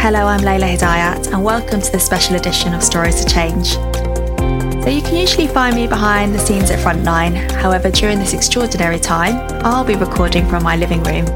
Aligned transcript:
Hello, 0.00 0.26
I'm 0.26 0.40
Layla 0.40 0.76
Hidayat, 0.76 1.32
and 1.32 1.42
welcome 1.42 1.82
to 1.82 1.92
this 1.92 2.06
special 2.06 2.36
edition 2.36 2.72
of 2.72 2.84
Stories 2.84 3.16
to 3.16 3.28
Change. 3.28 3.72
So, 3.72 4.88
you 4.88 5.02
can 5.02 5.16
usually 5.16 5.48
find 5.48 5.74
me 5.74 5.88
behind 5.88 6.32
the 6.32 6.38
scenes 6.38 6.70
at 6.70 6.78
Frontline. 6.78 7.50
However, 7.50 7.90
during 7.90 8.20
this 8.20 8.32
extraordinary 8.32 9.00
time, 9.00 9.34
I'll 9.66 9.84
be 9.84 9.96
recording 9.96 10.48
from 10.48 10.62
my 10.62 10.76
living 10.76 11.02
room. 11.02 11.26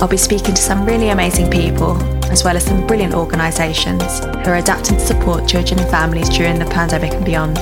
I'll 0.00 0.08
be 0.08 0.16
speaking 0.16 0.54
to 0.54 0.62
some 0.62 0.86
really 0.86 1.10
amazing 1.10 1.50
people, 1.50 2.02
as 2.32 2.42
well 2.44 2.56
as 2.56 2.64
some 2.64 2.86
brilliant 2.86 3.12
organisations 3.12 4.20
who 4.20 4.50
are 4.50 4.56
adapting 4.56 4.96
to 4.96 5.06
support 5.06 5.46
children 5.46 5.80
and 5.80 5.90
families 5.90 6.30
during 6.30 6.58
the 6.58 6.64
pandemic 6.64 7.12
and 7.12 7.26
beyond. 7.26 7.58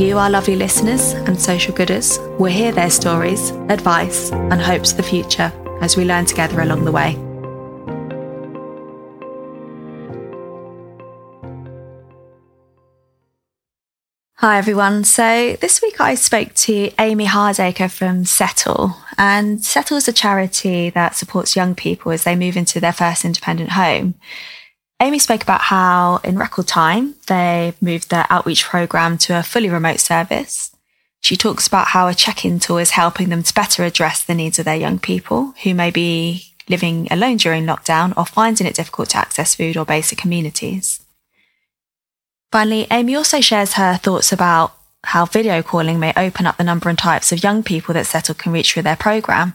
You, 0.00 0.18
our 0.18 0.28
lovely 0.28 0.56
listeners 0.56 1.12
and 1.12 1.40
social 1.40 1.72
gooders, 1.72 2.18
will 2.38 2.52
hear 2.52 2.72
their 2.72 2.90
stories, 2.90 3.50
advice, 3.70 4.32
and 4.32 4.60
hopes 4.60 4.90
for 4.90 4.96
the 4.96 5.08
future 5.08 5.52
as 5.80 5.96
we 5.96 6.04
learn 6.04 6.26
together 6.26 6.60
along 6.60 6.84
the 6.84 6.92
way. 6.92 7.27
Hi 14.40 14.56
everyone. 14.56 15.02
So 15.02 15.56
this 15.60 15.82
week 15.82 16.00
I 16.00 16.14
spoke 16.14 16.54
to 16.54 16.92
Amy 17.00 17.26
Hardacre 17.26 17.90
from 17.90 18.24
Settle. 18.24 18.94
And 19.18 19.64
Settle 19.64 19.96
is 19.96 20.06
a 20.06 20.12
charity 20.12 20.90
that 20.90 21.16
supports 21.16 21.56
young 21.56 21.74
people 21.74 22.12
as 22.12 22.22
they 22.22 22.36
move 22.36 22.56
into 22.56 22.78
their 22.78 22.92
first 22.92 23.24
independent 23.24 23.70
home. 23.70 24.14
Amy 25.00 25.18
spoke 25.18 25.42
about 25.42 25.62
how, 25.62 26.20
in 26.22 26.38
record 26.38 26.68
time, 26.68 27.16
they've 27.26 27.82
moved 27.82 28.10
their 28.10 28.26
outreach 28.30 28.64
program 28.64 29.18
to 29.18 29.36
a 29.36 29.42
fully 29.42 29.68
remote 29.68 29.98
service. 29.98 30.70
She 31.20 31.36
talks 31.36 31.66
about 31.66 31.88
how 31.88 32.06
a 32.06 32.14
check 32.14 32.44
in 32.44 32.60
tool 32.60 32.78
is 32.78 32.90
helping 32.90 33.30
them 33.30 33.42
to 33.42 33.52
better 33.52 33.82
address 33.82 34.22
the 34.22 34.36
needs 34.36 34.60
of 34.60 34.66
their 34.66 34.76
young 34.76 35.00
people 35.00 35.52
who 35.64 35.74
may 35.74 35.90
be 35.90 36.54
living 36.68 37.08
alone 37.10 37.38
during 37.38 37.66
lockdown 37.66 38.16
or 38.16 38.24
finding 38.24 38.68
it 38.68 38.76
difficult 38.76 39.08
to 39.08 39.18
access 39.18 39.56
food 39.56 39.76
or 39.76 39.84
basic 39.84 40.22
amenities. 40.22 41.04
Finally, 42.50 42.86
Amy 42.90 43.14
also 43.14 43.40
shares 43.40 43.74
her 43.74 43.96
thoughts 43.96 44.32
about 44.32 44.72
how 45.04 45.26
video 45.26 45.62
calling 45.62 45.98
may 45.98 46.12
open 46.16 46.46
up 46.46 46.56
the 46.56 46.64
number 46.64 46.88
and 46.88 46.98
types 46.98 47.30
of 47.30 47.42
young 47.42 47.62
people 47.62 47.94
that 47.94 48.06
Settle 48.06 48.34
can 48.34 48.52
reach 48.52 48.72
through 48.72 48.82
their 48.82 48.96
program. 48.96 49.54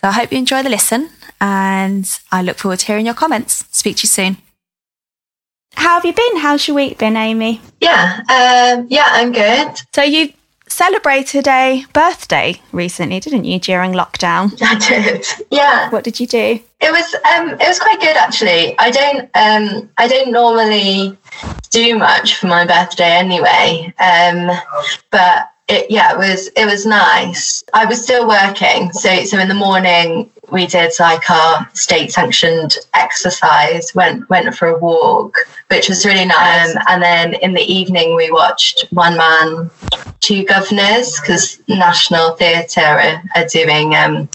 So 0.00 0.08
I 0.08 0.12
hope 0.12 0.32
you 0.32 0.38
enjoy 0.38 0.62
the 0.62 0.68
listen 0.68 1.10
and 1.40 2.08
I 2.30 2.42
look 2.42 2.58
forward 2.58 2.78
to 2.80 2.86
hearing 2.86 3.06
your 3.06 3.14
comments. 3.14 3.64
Speak 3.70 3.96
to 3.96 4.02
you 4.02 4.08
soon. 4.08 4.36
How 5.74 5.94
have 5.94 6.04
you 6.04 6.12
been? 6.12 6.36
How's 6.36 6.68
your 6.68 6.76
week 6.76 6.98
been, 6.98 7.16
Amy? 7.16 7.60
Yeah, 7.80 8.20
um, 8.28 8.86
yeah, 8.88 9.08
I'm 9.10 9.32
good. 9.32 9.80
So 9.94 10.02
you 10.02 10.32
celebrated 10.68 11.46
a 11.46 11.84
birthday 11.92 12.60
recently, 12.72 13.20
didn't 13.20 13.44
you, 13.44 13.58
during 13.58 13.92
lockdown? 13.92 14.56
I 14.62 14.74
did. 14.76 15.26
Yeah. 15.50 15.90
What 15.90 16.04
did 16.04 16.20
you 16.20 16.26
do? 16.26 16.60
It 16.80 16.90
was 16.92 17.14
um, 17.14 17.50
it 17.60 17.66
was 17.66 17.78
quite 17.78 18.00
good 18.00 18.16
actually. 18.16 18.78
I 18.78 18.90
don't 18.90 19.22
um, 19.34 19.90
I 19.98 20.06
don't 20.06 20.30
normally 20.32 21.16
do 21.74 21.98
much 21.98 22.36
for 22.36 22.46
my 22.46 22.64
birthday 22.64 23.10
anyway, 23.10 23.92
um, 23.98 24.48
but 25.10 25.50
it, 25.66 25.90
yeah, 25.90 26.12
it 26.12 26.18
was 26.18 26.48
it 26.48 26.66
was 26.66 26.86
nice. 26.86 27.64
I 27.74 27.84
was 27.84 28.02
still 28.02 28.28
working, 28.28 28.92
so 28.92 29.24
so 29.24 29.38
in 29.38 29.48
the 29.48 29.54
morning 29.54 30.30
we 30.52 30.66
did 30.66 30.92
like 31.00 31.28
our 31.30 31.68
state 31.72 32.12
sanctioned 32.12 32.76
exercise, 32.94 33.94
went 33.94 34.28
went 34.30 34.54
for 34.54 34.68
a 34.68 34.78
walk, 34.78 35.34
which 35.68 35.88
was 35.88 36.06
really 36.06 36.26
nice. 36.26 36.76
Um, 36.76 36.82
and 36.88 37.02
then 37.02 37.34
in 37.34 37.54
the 37.54 37.62
evening 37.62 38.14
we 38.14 38.30
watched 38.30 38.86
One 38.90 39.16
Man, 39.16 39.70
Two 40.20 40.44
Guvnors 40.44 41.20
because 41.20 41.60
National 41.66 42.32
Theatre 42.36 42.80
are, 42.80 43.22
are 43.34 43.46
doing 43.48 43.96
um, 43.96 44.28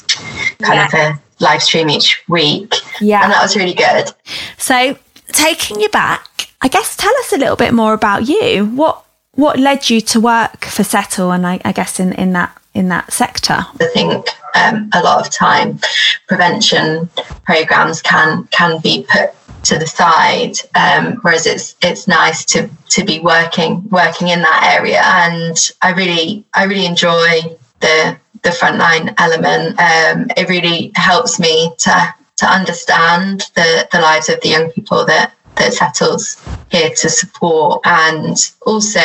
kind 0.62 0.76
yeah. 0.76 0.88
of 0.88 0.94
a 0.94 1.22
live 1.40 1.62
stream 1.62 1.90
each 1.90 2.22
week. 2.28 2.74
Yeah, 3.00 3.24
and 3.24 3.32
that 3.32 3.42
was 3.42 3.56
really 3.56 3.76
good. 3.76 4.12
So 4.58 4.98
taking 5.32 5.80
you 5.80 5.90
back, 5.90 6.39
I 6.62 6.68
guess 6.68 6.96
tell 6.96 7.14
us 7.20 7.34
a 7.34 7.38
little 7.38 7.56
bit 7.56 7.74
more 7.74 7.94
about 7.94 8.28
you. 8.28 8.66
What 8.66 9.04
what 9.36 9.60
led 9.60 9.90
you 9.90 10.02
to 10.02 10.20
work 10.20 10.66
for 10.66 10.84
Settle 10.84 11.32
and 11.32 11.48
I, 11.48 11.62
I 11.64 11.72
guess 11.72 12.00
in, 12.00 12.14
in 12.14 12.34
that 12.34 12.58
in 12.74 12.90
that 12.90 13.14
sector? 13.14 13.66
I 13.80 13.88
think 13.94 14.28
um, 14.56 14.90
a 14.94 15.02
lot 15.02 15.26
of 15.26 15.32
time 15.32 15.80
prevention 16.28 17.10
programs 17.46 18.02
can 18.02 18.46
can 18.52 18.82
be 18.82 19.06
put 19.10 19.32
to 19.64 19.78
the 19.78 19.88
side 19.88 20.56
um, 20.76 21.18
whereas 21.22 21.46
it's 21.46 21.76
it's 21.82 22.08
nice 22.08 22.44
to 22.46 22.70
to 22.90 23.04
be 23.04 23.20
working 23.20 23.88
working 23.90 24.30
in 24.30 24.42
that 24.42 24.78
area 24.80 25.02
and 25.04 25.58
I 25.82 25.92
really 25.92 26.46
I 26.54 26.66
really 26.66 26.86
enjoy 26.86 27.42
the 27.80 28.18
the 28.44 28.50
frontline 28.50 29.14
element 29.18 29.80
um, 29.80 30.28
it 30.36 30.50
really 30.50 30.92
helps 30.96 31.40
me 31.40 31.72
to 31.80 32.16
to 32.38 32.46
understand 32.46 33.50
the 33.56 33.88
the 33.92 34.00
lives 34.00 34.30
of 34.30 34.40
the 34.42 34.50
young 34.50 34.72
people 34.72 35.06
that 35.06 35.34
that 35.60 35.74
Settle's 35.74 36.42
here 36.72 36.90
to 36.90 37.10
support. 37.10 37.82
And 37.86 38.36
also 38.66 39.00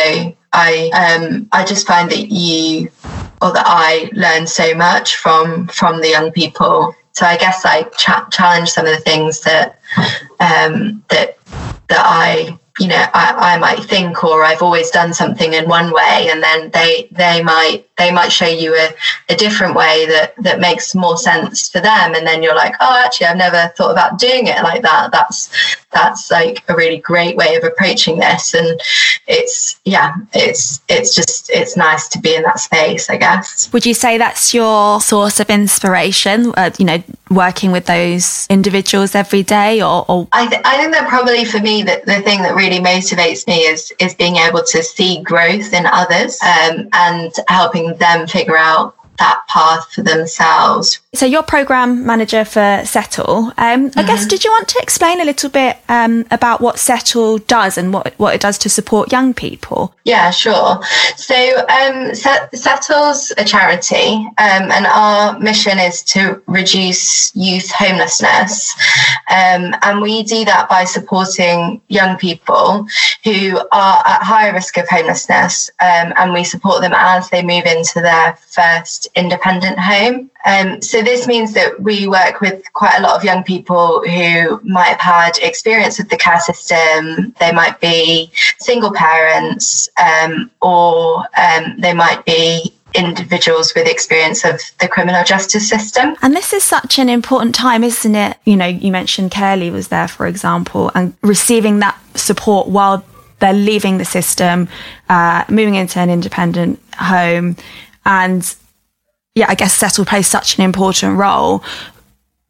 I 0.52 0.90
um 0.94 1.48
I 1.52 1.64
just 1.64 1.86
find 1.86 2.10
that 2.10 2.30
you 2.30 2.90
or 3.42 3.52
that 3.52 3.64
I 3.66 4.10
learn 4.12 4.46
so 4.46 4.74
much 4.74 5.16
from 5.16 5.68
from 5.68 6.00
the 6.00 6.08
young 6.08 6.32
people. 6.32 6.94
So 7.12 7.26
I 7.26 7.36
guess 7.36 7.64
I 7.64 7.82
cha- 7.98 8.28
challenge 8.30 8.70
some 8.70 8.86
of 8.86 8.92
the 8.94 9.00
things 9.00 9.40
that 9.40 9.80
um 10.40 11.04
that 11.10 11.38
that 11.88 12.02
I 12.04 12.58
you 12.80 12.88
know 12.88 13.04
I, 13.14 13.54
I 13.54 13.58
might 13.58 13.84
think 13.84 14.24
or 14.24 14.42
I've 14.42 14.62
always 14.62 14.90
done 14.90 15.14
something 15.14 15.52
in 15.52 15.68
one 15.68 15.92
way 15.92 16.28
and 16.30 16.42
then 16.42 16.70
they 16.70 17.08
they 17.12 17.42
might 17.42 17.86
they 17.96 18.10
might 18.10 18.32
show 18.32 18.48
you 18.48 18.74
a, 18.74 18.88
a 19.28 19.36
different 19.36 19.76
way 19.76 20.06
that 20.06 20.34
that 20.42 20.58
makes 20.58 20.94
more 20.94 21.16
sense 21.16 21.68
for 21.68 21.80
them 21.80 22.14
and 22.14 22.26
then 22.26 22.42
you're 22.42 22.54
like 22.54 22.74
oh 22.80 23.02
actually 23.04 23.28
I've 23.28 23.36
never 23.36 23.72
thought 23.76 23.92
about 23.92 24.18
doing 24.18 24.48
it 24.48 24.60
like 24.64 24.82
that. 24.82 25.12
That's 25.12 25.76
that's 25.92 26.32
like 26.32 26.64
a 26.68 26.74
really 26.74 26.98
great 26.98 27.36
way 27.36 27.54
of 27.54 27.62
approaching 27.62 28.18
this 28.18 28.54
and 28.54 28.80
it's 29.28 29.80
yeah 29.84 30.16
it's 30.32 30.82
it's 30.88 31.14
just 31.14 31.50
it's 31.50 31.76
nice 31.76 32.08
to 32.08 32.18
be 32.18 32.34
in 32.34 32.42
that 32.42 32.58
space 32.58 33.08
I 33.08 33.18
guess. 33.18 33.72
Would 33.72 33.86
you 33.86 33.94
say 33.94 34.18
that's 34.18 34.52
your 34.52 35.00
source 35.00 35.38
of 35.38 35.48
inspiration? 35.48 36.52
Uh, 36.56 36.70
you 36.78 36.86
know 36.86 37.02
working 37.34 37.72
with 37.72 37.86
those 37.86 38.46
individuals 38.48 39.14
every 39.14 39.42
day 39.42 39.82
or, 39.82 40.04
or? 40.08 40.28
I, 40.32 40.46
th- 40.46 40.62
I 40.64 40.76
think 40.78 40.92
that 40.92 41.08
probably 41.08 41.44
for 41.44 41.60
me 41.60 41.82
that 41.82 42.06
the 42.06 42.20
thing 42.22 42.42
that 42.42 42.54
really 42.54 42.78
motivates 42.78 43.46
me 43.46 43.60
is 43.62 43.92
is 43.98 44.14
being 44.14 44.36
able 44.36 44.62
to 44.62 44.82
see 44.82 45.22
growth 45.22 45.72
in 45.72 45.86
others 45.86 46.38
um, 46.42 46.88
and 46.92 47.32
helping 47.48 47.74
helping 47.74 47.96
them 47.98 48.26
figure 48.26 48.56
out 48.56 48.94
that 49.18 49.42
path 49.48 49.92
for 49.92 50.02
themselves. 50.02 51.00
So 51.14 51.26
you're 51.26 51.42
program 51.44 52.04
manager 52.04 52.44
for 52.44 52.82
Settle. 52.84 53.52
Um, 53.56 53.90
mm-hmm. 53.90 53.98
I 53.98 54.02
guess 54.02 54.20
mm-hmm. 54.20 54.28
did 54.28 54.44
you 54.44 54.50
want 54.50 54.68
to 54.68 54.80
explain 54.82 55.20
a 55.20 55.24
little 55.24 55.50
bit 55.50 55.78
um, 55.88 56.26
about 56.30 56.60
what 56.60 56.78
Settle 56.78 57.38
does 57.38 57.78
and 57.78 57.92
what 57.92 58.14
what 58.16 58.34
it 58.34 58.40
does 58.40 58.58
to 58.58 58.68
support 58.68 59.12
young 59.12 59.32
people? 59.32 59.94
Yeah, 60.04 60.30
sure. 60.30 60.82
So 61.16 61.66
um, 61.68 62.14
Settle's 62.14 63.32
a 63.38 63.44
charity, 63.44 64.14
um, 64.38 64.70
and 64.70 64.86
our 64.86 65.38
mission 65.38 65.78
is 65.78 66.02
to 66.04 66.42
reduce 66.46 67.34
youth 67.36 67.70
homelessness, 67.70 68.74
um, 69.30 69.74
and 69.82 70.02
we 70.02 70.24
do 70.24 70.44
that 70.44 70.68
by 70.68 70.84
supporting 70.84 71.80
young 71.88 72.16
people 72.18 72.86
who 73.22 73.58
are 73.72 74.02
at 74.06 74.22
higher 74.22 74.52
risk 74.52 74.76
of 74.76 74.88
homelessness, 74.88 75.70
um, 75.80 76.12
and 76.16 76.32
we 76.32 76.44
support 76.44 76.82
them 76.82 76.92
as 76.94 77.30
they 77.30 77.42
move 77.42 77.64
into 77.64 78.00
their 78.00 78.36
first 78.50 79.03
independent 79.14 79.78
home. 79.78 80.30
Um, 80.46 80.82
so 80.82 81.02
this 81.02 81.26
means 81.26 81.54
that 81.54 81.80
we 81.80 82.06
work 82.06 82.40
with 82.40 82.70
quite 82.74 82.98
a 82.98 83.02
lot 83.02 83.16
of 83.16 83.24
young 83.24 83.42
people 83.44 84.02
who 84.06 84.60
might 84.62 84.88
have 84.88 85.00
had 85.00 85.38
experience 85.38 85.98
with 85.98 86.10
the 86.10 86.16
care 86.16 86.40
system. 86.40 87.34
They 87.40 87.52
might 87.52 87.80
be 87.80 88.30
single 88.58 88.92
parents, 88.92 89.88
um, 89.98 90.50
or 90.60 91.24
um, 91.36 91.76
they 91.78 91.94
might 91.94 92.24
be 92.26 92.74
individuals 92.94 93.74
with 93.74 93.88
experience 93.88 94.44
of 94.44 94.60
the 94.80 94.88
criminal 94.88 95.24
justice 95.24 95.68
system. 95.68 96.14
And 96.22 96.34
this 96.34 96.52
is 96.52 96.62
such 96.62 96.98
an 96.98 97.08
important 97.08 97.54
time, 97.54 97.82
isn't 97.82 98.14
it? 98.14 98.36
You 98.44 98.56
know, 98.56 98.66
you 98.66 98.92
mentioned 98.92 99.30
care 99.30 99.56
leavers 99.56 99.88
there, 99.88 100.08
for 100.08 100.26
example, 100.26 100.90
and 100.94 101.14
receiving 101.22 101.80
that 101.80 101.98
support 102.14 102.68
while 102.68 103.04
they're 103.40 103.52
leaving 103.52 103.98
the 103.98 104.04
system, 104.04 104.68
uh, 105.08 105.44
moving 105.48 105.74
into 105.74 105.98
an 105.98 106.08
independent 106.08 106.80
home, 106.96 107.56
and 108.06 108.54
yeah, 109.34 109.46
I 109.48 109.54
guess 109.54 109.74
Settle 109.74 110.04
plays 110.04 110.26
such 110.26 110.58
an 110.58 110.64
important 110.64 111.18
role. 111.18 111.64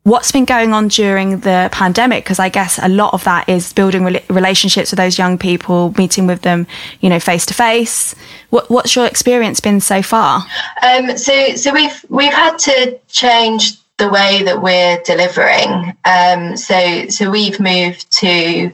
What's 0.02 0.30
been 0.32 0.44
going 0.44 0.74
on 0.74 0.88
during 0.88 1.40
the 1.40 1.70
pandemic? 1.72 2.24
Because 2.24 2.38
I 2.38 2.50
guess 2.50 2.78
a 2.82 2.88
lot 2.88 3.14
of 3.14 3.24
that 3.24 3.48
is 3.48 3.72
building 3.72 4.04
re- 4.04 4.22
relationships 4.28 4.90
with 4.90 4.98
those 4.98 5.16
young 5.16 5.38
people, 5.38 5.94
meeting 5.96 6.26
with 6.26 6.42
them, 6.42 6.66
you 7.00 7.08
know, 7.08 7.18
face 7.18 7.46
to 7.46 7.54
face. 7.54 8.14
What's 8.50 8.94
your 8.94 9.06
experience 9.06 9.60
been 9.60 9.80
so 9.80 10.02
far? 10.02 10.44
Um, 10.82 11.16
so, 11.16 11.56
so 11.56 11.72
we've 11.72 12.04
we've 12.10 12.34
had 12.34 12.58
to 12.58 12.98
change 13.08 13.78
the 13.96 14.10
way 14.10 14.42
that 14.42 14.60
we're 14.60 15.00
delivering. 15.04 15.96
Um, 16.04 16.56
so, 16.56 17.08
so 17.08 17.30
we've 17.30 17.58
moved 17.58 18.10
to 18.18 18.70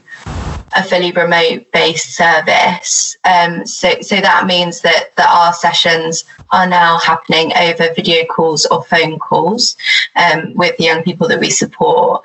a 0.75 0.83
fully 0.83 1.11
remote 1.11 1.71
based 1.71 2.15
service. 2.15 3.17
Um, 3.25 3.65
so, 3.65 4.01
so 4.01 4.21
that 4.21 4.45
means 4.45 4.81
that, 4.81 5.15
that 5.15 5.29
our 5.29 5.53
sessions 5.53 6.25
are 6.51 6.67
now 6.67 6.99
happening 6.99 7.53
over 7.57 7.93
video 7.93 8.25
calls 8.25 8.65
or 8.65 8.83
phone 8.83 9.19
calls 9.19 9.77
um, 10.15 10.53
with 10.55 10.75
the 10.77 10.83
young 10.83 11.03
people 11.03 11.27
that 11.27 11.39
we 11.39 11.49
support. 11.49 12.23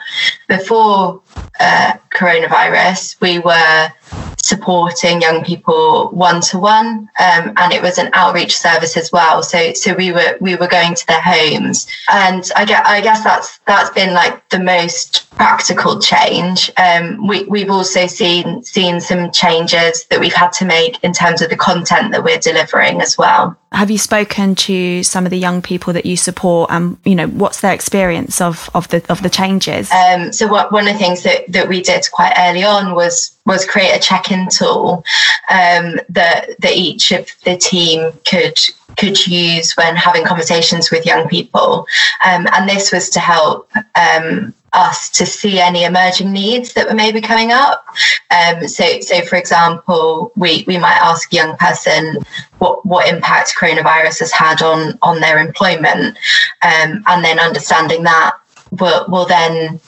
Before 0.48 1.22
uh, 1.60 1.94
coronavirus, 2.10 3.20
we 3.20 3.38
were 3.38 3.92
supporting 4.46 5.20
young 5.20 5.42
people 5.42 6.08
one 6.10 6.40
to 6.40 6.58
one, 6.58 7.08
and 7.18 7.72
it 7.72 7.82
was 7.82 7.98
an 7.98 8.10
outreach 8.12 8.56
service 8.56 8.96
as 8.96 9.10
well. 9.10 9.42
So 9.42 9.72
so 9.72 9.92
we 9.94 10.12
were 10.12 10.36
we 10.40 10.54
were 10.54 10.68
going 10.68 10.94
to 10.94 11.06
their 11.06 11.20
homes, 11.20 11.88
and 12.10 12.48
I 12.54 12.64
get 12.64 12.86
I 12.86 13.00
guess 13.00 13.24
that's 13.24 13.58
that's 13.66 13.90
been 13.90 14.14
like 14.14 14.48
the 14.50 14.60
most 14.60 15.28
practical 15.30 15.98
change. 16.00 16.70
Um, 16.76 17.26
we 17.26 17.44
we've 17.44 17.70
also 17.70 18.06
seen 18.06 18.62
seen 18.62 19.00
some 19.00 19.32
changes 19.32 20.06
that 20.10 20.20
we've 20.20 20.32
had 20.32 20.52
to 20.54 20.64
make 20.64 21.02
in 21.02 21.12
terms 21.12 21.42
of 21.42 21.50
the 21.50 21.56
content 21.56 22.12
that 22.12 22.22
we're 22.22 22.38
delivering 22.38 23.00
as 23.00 23.18
well. 23.18 23.56
Have 23.72 23.90
you 23.90 23.98
spoken 23.98 24.54
to 24.54 25.02
some 25.02 25.26
of 25.26 25.30
the 25.30 25.38
young 25.38 25.60
people 25.60 25.92
that 25.92 26.06
you 26.06 26.16
support, 26.16 26.70
and 26.70 26.98
you 27.04 27.16
know 27.16 27.26
what's 27.26 27.62
their 27.62 27.74
experience 27.74 28.40
of 28.40 28.70
of 28.74 28.86
the 28.88 29.04
of 29.10 29.22
the 29.22 29.30
changes? 29.30 29.90
Um, 29.90 30.32
so 30.32 30.46
what 30.46 30.70
one 30.70 30.86
of 30.86 30.92
the 30.92 30.98
things 31.00 31.24
that 31.24 31.50
that 31.52 31.68
we 31.68 31.82
did 31.82 32.06
quite 32.12 32.34
early 32.38 32.62
on 32.62 32.94
was 32.94 33.35
was 33.46 33.64
create 33.64 33.96
a 33.96 34.00
check-in 34.00 34.48
tool 34.48 35.04
um, 35.50 35.98
that 36.08 36.48
that 36.58 36.72
each 36.74 37.12
of 37.12 37.28
the 37.44 37.56
team 37.56 38.12
could 38.28 38.58
could 38.98 39.26
use 39.26 39.74
when 39.74 39.94
having 39.94 40.24
conversations 40.24 40.90
with 40.90 41.06
young 41.06 41.28
people, 41.28 41.86
um, 42.24 42.46
and 42.52 42.68
this 42.68 42.92
was 42.92 43.08
to 43.10 43.20
help 43.20 43.70
um, 43.94 44.54
us 44.72 45.08
to 45.10 45.24
see 45.24 45.58
any 45.58 45.84
emerging 45.84 46.32
needs 46.32 46.74
that 46.74 46.88
were 46.88 46.94
maybe 46.94 47.20
coming 47.20 47.50
up. 47.52 47.84
Um, 48.30 48.68
so, 48.68 49.00
so 49.00 49.22
for 49.22 49.36
example, 49.36 50.32
we 50.36 50.64
we 50.66 50.78
might 50.78 50.98
ask 51.00 51.32
a 51.32 51.36
young 51.36 51.56
person 51.56 52.16
what 52.58 52.84
what 52.84 53.08
impact 53.08 53.54
coronavirus 53.58 54.20
has 54.20 54.32
had 54.32 54.62
on 54.62 54.98
on 55.02 55.20
their 55.20 55.38
employment, 55.38 56.16
um, 56.62 57.02
and 57.06 57.24
then 57.24 57.38
understanding 57.38 58.02
that 58.04 58.36
will 58.72 59.06
will 59.08 59.26
then 59.26 59.80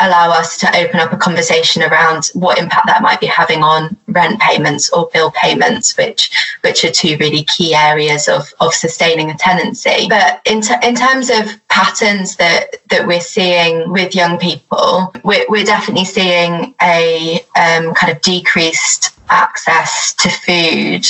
allow 0.00 0.30
us 0.30 0.58
to 0.58 0.76
open 0.76 1.00
up 1.00 1.12
a 1.12 1.16
conversation 1.16 1.82
around 1.82 2.30
what 2.34 2.58
impact 2.58 2.86
that 2.86 3.02
might 3.02 3.20
be 3.20 3.26
having 3.26 3.62
on 3.62 3.96
rent 4.08 4.40
payments 4.40 4.90
or 4.90 5.08
bill 5.12 5.30
payments, 5.32 5.96
which 5.96 6.30
which 6.62 6.84
are 6.84 6.90
two 6.90 7.16
really 7.18 7.44
key 7.44 7.74
areas 7.74 8.28
of, 8.28 8.52
of 8.60 8.74
sustaining 8.74 9.30
a 9.30 9.36
tenancy. 9.36 10.06
But 10.08 10.40
in, 10.44 10.62
in 10.82 10.94
terms 10.94 11.30
of 11.30 11.60
patterns 11.68 12.36
that, 12.36 12.76
that 12.88 13.06
we're 13.06 13.20
seeing 13.20 13.90
with 13.90 14.14
young 14.14 14.38
people, 14.38 15.12
we're, 15.24 15.46
we're 15.48 15.64
definitely 15.64 16.04
seeing 16.04 16.74
a 16.82 17.40
um, 17.56 17.94
kind 17.94 18.12
of 18.12 18.20
decreased 18.22 19.16
access 19.30 20.12
to 20.14 20.28
food. 20.28 21.06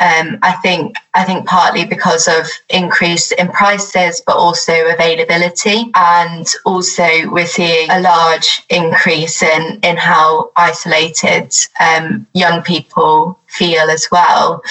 Um, 0.00 0.38
I 0.42 0.52
think 0.62 0.96
I 1.14 1.24
think 1.24 1.46
partly 1.46 1.84
because 1.84 2.28
of 2.28 2.46
increase 2.70 3.32
in 3.32 3.48
prices, 3.48 4.22
but 4.26 4.36
also 4.36 4.72
availability, 4.88 5.90
and 5.94 6.46
also 6.64 7.08
we're 7.30 7.46
seeing 7.46 7.90
a 7.90 8.00
large 8.00 8.64
increase 8.70 9.42
in 9.42 9.80
in 9.82 9.96
how 9.96 10.52
isolated 10.56 11.52
um, 11.80 12.26
young 12.32 12.62
people 12.62 13.38
feel 13.48 13.90
as 13.90 14.08
well. 14.10 14.62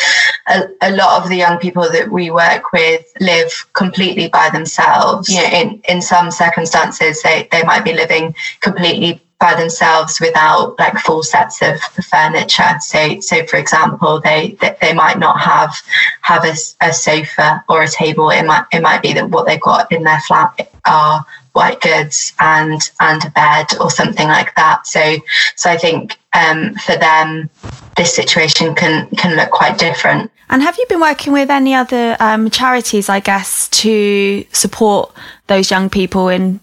A, 0.47 0.67
a, 0.81 0.91
lot 0.91 1.21
of 1.21 1.29
the 1.29 1.35
young 1.35 1.57
people 1.57 1.89
that 1.91 2.11
we 2.11 2.29
work 2.29 2.71
with 2.71 3.05
live 3.19 3.51
completely 3.73 4.27
by 4.29 4.49
themselves. 4.51 5.29
Know, 5.29 5.43
in, 5.43 5.81
in 5.89 6.01
some 6.01 6.29
circumstances, 6.29 7.21
they, 7.23 7.47
they 7.51 7.63
might 7.63 7.83
be 7.83 7.93
living 7.93 8.35
completely 8.61 9.21
by 9.39 9.53
themselves 9.55 10.19
without 10.21 10.77
like 10.79 10.97
full 10.99 11.23
sets 11.23 11.61
of 11.61 11.79
furniture. 11.81 12.79
So, 12.79 13.19
so 13.19 13.45
for 13.45 13.57
example, 13.57 14.21
they 14.21 14.57
they 14.81 14.93
might 14.93 15.19
not 15.19 15.39
have 15.39 15.75
have 16.21 16.45
a, 16.45 16.55
a 16.81 16.93
sofa 16.93 17.63
or 17.67 17.83
a 17.83 17.87
table. 17.87 18.29
It 18.29 18.43
might 18.43 18.65
it 18.71 18.81
might 18.81 19.01
be 19.01 19.13
that 19.13 19.29
what 19.29 19.45
they've 19.45 19.61
got 19.61 19.91
in 19.91 20.03
their 20.03 20.21
flat 20.21 20.71
are 20.85 21.25
white 21.53 21.81
goods 21.81 22.33
and 22.39 22.91
and 22.99 23.25
a 23.25 23.29
bed 23.31 23.67
or 23.79 23.89
something 23.89 24.27
like 24.27 24.55
that. 24.55 24.87
So, 24.87 25.17
so 25.55 25.69
I 25.69 25.77
think 25.77 26.17
um, 26.33 26.73
for 26.75 26.97
them, 26.97 27.49
this 27.97 28.13
situation 28.15 28.75
can 28.75 29.09
can 29.11 29.35
look 29.35 29.51
quite 29.51 29.77
different. 29.77 30.31
And 30.49 30.61
have 30.61 30.77
you 30.77 30.85
been 30.87 31.01
working 31.01 31.33
with 31.33 31.49
any 31.49 31.73
other 31.73 32.15
um, 32.19 32.49
charities, 32.51 33.09
I 33.09 33.19
guess, 33.19 33.67
to 33.69 34.45
support 34.51 35.11
those 35.47 35.71
young 35.71 35.89
people 35.89 36.29
in 36.29 36.59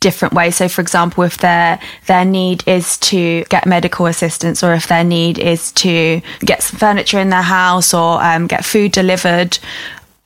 different 0.00 0.34
ways. 0.34 0.56
So, 0.56 0.68
for 0.68 0.80
example, 0.80 1.24
if 1.24 1.38
their 1.38 1.78
their 2.06 2.24
need 2.24 2.66
is 2.66 2.96
to 2.98 3.44
get 3.44 3.66
medical 3.66 4.06
assistance, 4.06 4.62
or 4.64 4.74
if 4.74 4.88
their 4.88 5.04
need 5.04 5.38
is 5.38 5.72
to 5.72 6.20
get 6.40 6.62
some 6.62 6.78
furniture 6.78 7.20
in 7.20 7.28
their 7.28 7.42
house, 7.42 7.94
or 7.94 8.22
um, 8.22 8.46
get 8.46 8.64
food 8.64 8.92
delivered, 8.92 9.58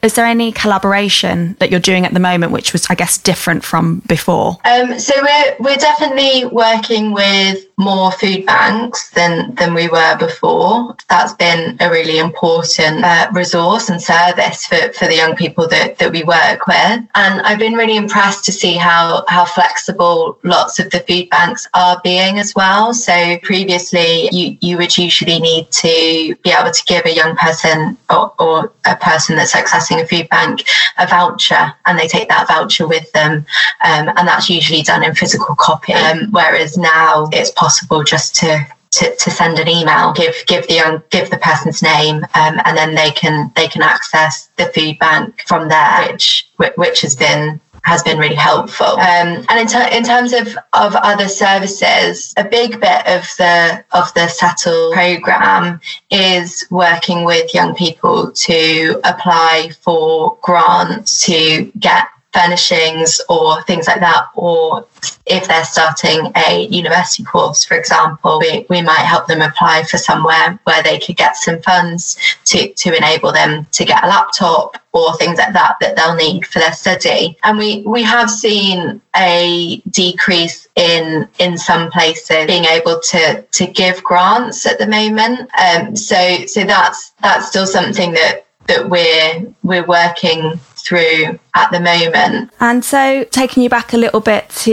is 0.05 0.15
there 0.15 0.27
any 0.27 0.53
collaboration 0.53 1.56
that 1.61 1.71
you're 1.71 1.81
doing 1.81 2.05
at 2.05 2.12
the 2.12 2.21
moment, 2.21 2.53
which 2.53 2.75
was, 2.75 2.87
I 2.91 2.95
guess, 2.95 3.17
different 3.17 3.65
from 3.65 4.01
before? 4.06 4.59
Um, 4.67 4.99
so 4.99 5.15
we're 5.23 5.56
we're 5.61 5.77
definitely 5.77 6.45
working 6.45 7.12
with 7.12 7.65
more 7.79 8.12
food 8.12 8.45
banks 8.45 9.11
than 9.11 9.55
than 9.55 9.73
we 9.73 9.89
were 9.89 10.17
before. 10.19 10.95
That's 11.09 11.33
been 11.35 11.79
a 11.81 11.91
really 11.91 12.19
important 12.19 13.03
uh, 13.03 13.31
resource 13.33 13.89
and 13.89 14.01
service 14.01 14.67
for, 14.67 14.93
for 14.93 15.06
the 15.06 15.17
young 15.17 15.37
people 15.37 15.67
that, 15.69 15.99
that 15.99 16.12
we 16.12 16.23
work 16.23 16.67
with. 16.67 17.00
And 17.15 17.41
I've 17.41 17.59
been 17.59 17.75
really 17.75 17.97
impressed 17.97 18.45
to 18.45 18.53
see 18.53 18.75
how 18.75 19.25
how 19.29 19.47
flexible 19.47 20.39
lots 20.43 20.79
of 20.79 20.91
the 20.91 21.00
food 21.00 21.31
banks 21.31 21.67
are 21.73 21.99
being 22.05 22.39
as 22.39 22.55
well. 22.55 22.93
So 22.93 23.39
previously, 23.39 24.29
you 24.33 24.59
you 24.61 24.77
would 24.77 24.97
usually 24.99 25.41
need 25.41 25.71
to 25.71 26.37
be 26.43 26.50
able 26.50 26.73
to 26.73 26.85
give 26.87 27.07
a 27.07 27.15
young 27.15 27.37
person 27.37 27.97
or, 28.11 28.35
or 28.39 28.73
a 28.85 28.97
person 28.97 29.37
that's 29.37 29.55
accessing 29.55 29.94
a 30.00 30.06
food 30.06 30.29
bank 30.29 30.64
a 30.99 31.06
voucher 31.06 31.75
and 31.87 31.99
they 31.99 32.06
take 32.06 32.29
that 32.29 32.49
voucher 32.49 32.87
with 32.87 33.11
them. 33.12 33.46
Um, 33.85 34.08
and 34.17 34.29
that's 34.29 34.50
usually 34.50 34.82
done 34.82 35.05
in 35.05 35.14
physical 35.14 35.55
copy. 35.56 35.93
Um, 35.93 36.31
whereas 36.31 36.76
now 36.79 37.29
it's 37.32 37.50
possible 37.50 38.02
just 38.02 38.35
to 38.37 38.67
to, 38.94 39.14
to 39.17 39.31
send 39.31 39.58
an 39.58 39.69
email, 39.69 40.12
give 40.12 40.35
give 40.46 40.69
the 40.69 40.75
young, 40.75 41.02
give 41.11 41.29
the 41.29 41.38
person's 41.38 41.82
name, 41.82 42.19
um, 42.35 42.61
and 42.64 42.76
then 42.76 42.94
they 42.94 43.11
can 43.11 43.50
they 43.56 43.67
can 43.67 43.82
access 43.82 44.49
the 44.56 44.67
food 44.67 44.99
bank 45.00 45.43
from 45.46 45.69
there, 45.69 46.12
which 46.12 46.49
which 46.76 47.00
has 47.00 47.17
been 47.17 47.61
has 47.85 48.03
been 48.03 48.19
really 48.19 48.35
helpful. 48.35 48.87
Um, 48.87 49.45
and 49.49 49.61
in, 49.61 49.67
ter- 49.67 49.89
in 49.93 50.03
terms 50.03 50.33
of, 50.33 50.49
of 50.73 50.97
other 50.97 51.29
services, 51.29 52.33
a 52.37 52.45
big 52.45 52.81
bit 52.81 53.07
of 53.07 53.23
the 53.39 53.85
of 53.93 54.13
the 54.15 54.27
Settle 54.29 54.93
program 54.93 55.81
is 56.11 56.67
working 56.71 57.25
with 57.25 57.53
young 57.55 57.75
people 57.75 58.33
to 58.33 59.01
apply 59.05 59.71
for 59.83 60.39
grants 60.43 61.27
to 61.27 61.71
get 61.79 62.09
furnishings 62.35 63.21
or 63.29 63.63
things 63.63 63.87
like 63.87 64.01
that, 64.01 64.27
or 64.35 64.87
if 65.27 65.47
they're 65.49 65.65
starting 65.65 66.33
a 66.49 66.67
university 66.67 67.25
course, 67.25 67.64
for 67.64 67.76
example, 67.76 68.41
we, 68.41 68.67
we 68.69 68.83
might 68.83 69.07
help 69.07 69.26
them 69.26 69.41
apply 69.41 69.85
for 69.85 69.97
somewhere 69.97 70.59
where 70.64 70.83
they 70.83 70.99
could 70.99 71.17
get 71.17 71.37
some 71.37 71.62
funds 71.62 72.19
to, 72.45 72.69
to 72.75 72.95
enable 72.95 73.33
them 73.33 73.67
to 73.73 73.85
get 73.85 74.05
a 74.05 74.09
laptop 74.09 74.76
or 74.93 75.17
things 75.17 75.38
like 75.38 75.53
that 75.53 75.76
that 75.81 75.97
they'll 75.97 76.14
need 76.14 76.47
for 76.47 76.59
their 76.59 76.73
study. 76.73 77.37
And 77.45 77.57
we, 77.57 77.83
we 77.83 78.03
have 78.03 78.31
seen 78.31 79.00
a 79.17 79.81
decrease 79.91 80.67
in 80.76 81.29
in 81.38 81.57
some 81.57 81.91
places 81.91 82.47
being 82.47 82.64
able 82.64 83.00
to 83.00 83.43
to 83.43 83.67
give 83.67 84.03
grants 84.03 84.67
at 84.67 84.79
the 84.79 84.87
moment. 84.87 85.49
Um, 85.59 85.95
so 85.95 86.47
so 86.47 86.64
that's 86.64 87.12
that's 87.23 87.47
still 87.47 87.67
something 87.67 88.12
that 88.12 88.47
that 88.67 88.88
we're 88.88 89.55
we're 89.62 89.87
working 89.87 90.59
through 90.85 91.38
at 91.55 91.71
the 91.73 91.81
moment. 91.81 92.50
And 92.61 92.85
so, 92.85 93.25
taking 93.25 93.62
you 93.62 93.69
back 93.69 93.93
a 93.93 93.97
little 93.97 94.21
bit 94.21 94.49
to 94.50 94.73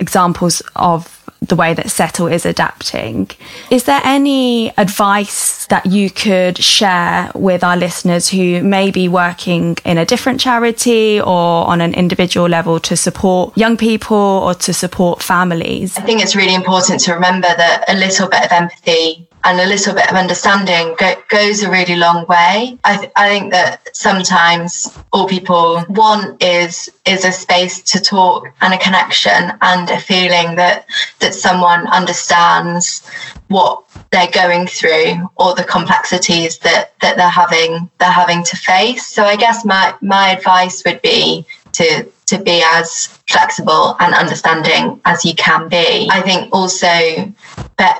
examples 0.00 0.62
of 0.76 1.18
the 1.48 1.56
way 1.56 1.74
that 1.74 1.90
Settle 1.90 2.28
is 2.28 2.46
adapting, 2.46 3.30
is 3.70 3.84
there 3.84 4.00
any 4.04 4.76
advice 4.78 5.66
that 5.66 5.86
you 5.86 6.10
could 6.10 6.58
share 6.58 7.30
with 7.34 7.64
our 7.64 7.76
listeners 7.76 8.28
who 8.28 8.62
may 8.62 8.90
be 8.90 9.08
working 9.08 9.76
in 9.84 9.98
a 9.98 10.04
different 10.04 10.40
charity 10.40 11.20
or 11.20 11.66
on 11.66 11.80
an 11.80 11.94
individual 11.94 12.48
level 12.48 12.78
to 12.80 12.96
support 12.96 13.56
young 13.56 13.76
people 13.76 14.16
or 14.16 14.54
to 14.54 14.72
support 14.72 15.22
families? 15.22 15.96
I 15.96 16.02
think 16.02 16.22
it's 16.22 16.36
really 16.36 16.54
important 16.54 17.00
to 17.00 17.14
remember 17.14 17.48
that 17.48 17.84
a 17.88 17.94
little 17.94 18.28
bit 18.28 18.44
of 18.44 18.52
empathy 18.52 19.28
and 19.44 19.60
a 19.60 19.66
little 19.66 19.94
bit 19.94 20.10
of 20.10 20.16
understanding 20.16 20.94
go, 20.98 21.14
goes 21.28 21.62
a 21.62 21.70
really 21.70 21.96
long 21.96 22.26
way. 22.26 22.78
I, 22.84 22.96
th- 22.96 23.12
I 23.16 23.28
think 23.28 23.52
that 23.52 23.94
sometimes 23.96 24.96
all 25.12 25.26
people 25.26 25.84
want 25.88 26.42
is 26.42 26.90
is 27.04 27.24
a 27.24 27.32
space 27.32 27.82
to 27.82 28.00
talk 28.00 28.48
and 28.60 28.72
a 28.72 28.78
connection 28.78 29.52
and 29.60 29.90
a 29.90 29.98
feeling 29.98 30.56
that 30.56 30.86
that 31.20 31.34
someone 31.34 31.86
understands 31.88 33.08
what 33.48 33.84
they're 34.10 34.30
going 34.30 34.66
through 34.66 35.28
or 35.36 35.54
the 35.54 35.64
complexities 35.64 36.58
that 36.58 36.98
that 37.00 37.16
they're 37.16 37.28
having 37.28 37.90
they're 37.98 38.10
having 38.10 38.42
to 38.44 38.56
face. 38.56 39.06
So 39.06 39.24
I 39.24 39.36
guess 39.36 39.64
my 39.64 39.94
my 40.00 40.30
advice 40.30 40.82
would 40.84 41.02
be 41.02 41.46
to 41.72 42.08
to 42.26 42.38
be 42.38 42.62
as 42.64 43.08
flexible 43.28 43.96
and 44.00 44.14
understanding 44.14 45.00
as 45.04 45.24
you 45.24 45.34
can 45.34 45.68
be. 45.68 46.08
I 46.10 46.22
think 46.22 46.52
also 46.52 47.32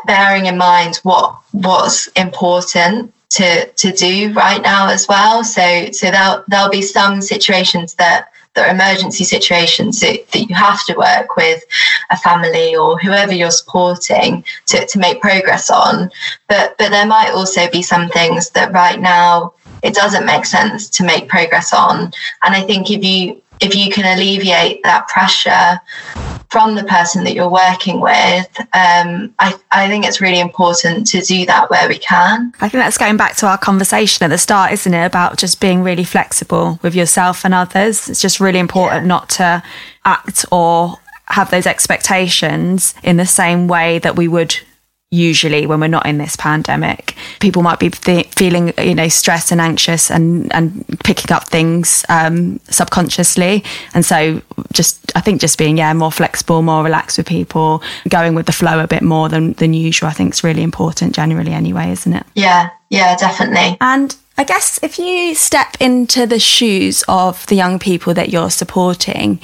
bearing 0.07 0.47
in 0.47 0.57
mind 0.57 0.97
what 1.03 1.37
what's 1.53 2.07
important 2.09 3.13
to 3.31 3.67
to 3.67 3.93
do 3.93 4.33
right 4.33 4.63
now 4.63 4.89
as 4.89 5.09
well. 5.09 5.45
So 5.45 5.91
so 5.93 6.11
there'll 6.11 6.45
there'll 6.49 6.71
be 6.71 6.83
some 6.83 7.21
situations 7.21 7.95
that 7.95 8.33
that 8.55 8.69
are 8.69 8.75
emergency 8.75 9.25
situations 9.25 10.01
that, 10.01 10.31
that 10.33 10.41
you 10.41 10.55
have 10.55 10.85
to 10.85 10.95
work 10.95 11.37
with 11.37 11.65
a 12.11 12.19
family 12.19 12.77
or 12.77 12.99
whoever 12.99 13.33
you're 13.33 13.51
supporting 13.51 14.45
to, 14.67 14.87
to 14.87 14.99
make 14.99 15.23
progress 15.23 15.71
on. 15.71 16.11
But 16.49 16.77
but 16.79 16.91
there 16.91 17.07
might 17.07 17.31
also 17.31 17.71
be 17.71 17.83
some 17.83 18.09
things 18.09 18.51
that 18.51 18.73
right 18.73 19.01
now 19.01 19.55
it 19.83 19.95
doesn't 19.95 20.27
make 20.27 20.45
sense 20.45 20.89
to 20.91 21.05
make 21.05 21.29
progress 21.29 21.73
on. 21.73 22.13
And 22.43 22.55
I 22.55 22.63
think 22.63 22.91
if 22.91 23.03
you 23.03 23.43
if 23.63 23.75
you 23.77 23.91
can 23.91 24.17
alleviate 24.17 24.83
that 24.83 25.09
pressure 25.09 25.81
from 26.51 26.75
the 26.75 26.85
person 26.85 27.25
that 27.25 27.35
you're 27.35 27.49
working 27.49 28.01
with, 28.01 28.49
um, 28.75 29.33
I, 29.39 29.55
I 29.71 29.89
think 29.89 30.05
it's 30.05 30.21
really 30.21 30.41
important 30.41 31.07
to 31.09 31.21
do 31.23 31.47
that 31.47 31.71
where 31.71 31.89
we 31.89 31.99
can. 31.99 32.53
I 32.61 32.69
think 32.69 32.85
that's 32.85 32.99
going 32.99 33.17
back 33.17 33.37
to 33.37 33.47
our 33.47 33.57
conversation 33.57 34.25
at 34.25 34.29
the 34.29 34.37
start, 34.37 34.73
isn't 34.73 34.93
it? 34.93 35.07
About 35.07 35.39
just 35.39 35.61
being 35.61 35.83
really 35.83 36.05
flexible 36.05 36.79
with 36.83 36.95
yourself 36.95 37.45
and 37.45 37.55
others. 37.55 38.09
It's 38.09 38.21
just 38.21 38.41
really 38.41 38.59
important 38.59 39.05
yeah. 39.05 39.09
not 39.09 39.31
to 39.31 39.63
act 40.05 40.45
or 40.51 40.97
have 41.27 41.51
those 41.51 41.67
expectations 41.67 42.95
in 43.03 43.17
the 43.17 43.27
same 43.27 43.67
way 43.67 43.99
that 44.01 44.17
we 44.17 44.29
would 44.29 44.57
usually 45.13 45.67
when 45.67 45.79
we're 45.79 45.87
not 45.87 46.07
in 46.07 46.19
this 46.19 46.35
pandemic. 46.35 47.15
People 47.39 47.63
might 47.63 47.79
be 47.79 47.91
th- 47.91 48.27
feeling 48.29 48.73
you 48.79 48.95
know 48.95 49.09
stressed 49.09 49.53
and 49.53 49.61
anxious 49.61 50.11
and 50.11 50.53
and 50.53 50.85
picking 51.05 51.31
up 51.31 51.49
things 51.49 52.05
um, 52.09 52.59
subconsciously. 52.69 53.63
And 53.95 54.05
so 54.05 54.43
just 54.73 55.13
i 55.15 55.21
think 55.21 55.41
just 55.41 55.59
being 55.59 55.77
yeah 55.77 55.93
more 55.93 56.11
flexible 56.11 56.63
more 56.63 56.83
relaxed 56.83 57.19
with 57.19 57.27
people 57.27 57.83
going 58.09 58.35
with 58.35 58.47
the 58.47 58.53
flow 58.53 58.81
a 58.81 58.87
bit 58.87 59.03
more 59.03 59.29
than 59.29 59.53
than 59.55 59.75
usual 59.75 60.09
i 60.09 60.13
think 60.13 60.33
is 60.33 60.43
really 60.43 60.63
important 60.63 61.15
generally 61.15 61.53
anyway 61.53 61.91
isn't 61.91 62.15
it? 62.15 62.25
Yeah 62.35 62.71
yeah 62.89 63.17
definitely. 63.17 63.77
And 63.81 64.17
I 64.39 64.45
guess 64.45 64.83
if 64.83 64.99
you 64.99 65.35
step 65.35 65.77
into 65.79 66.27
the 66.27 66.39
shoes 66.39 67.05
of 67.07 67.47
the 67.47 67.55
young 67.55 67.79
people 67.79 68.15
that 68.15 68.31
you're 68.31 68.51
supporting, 68.51 69.41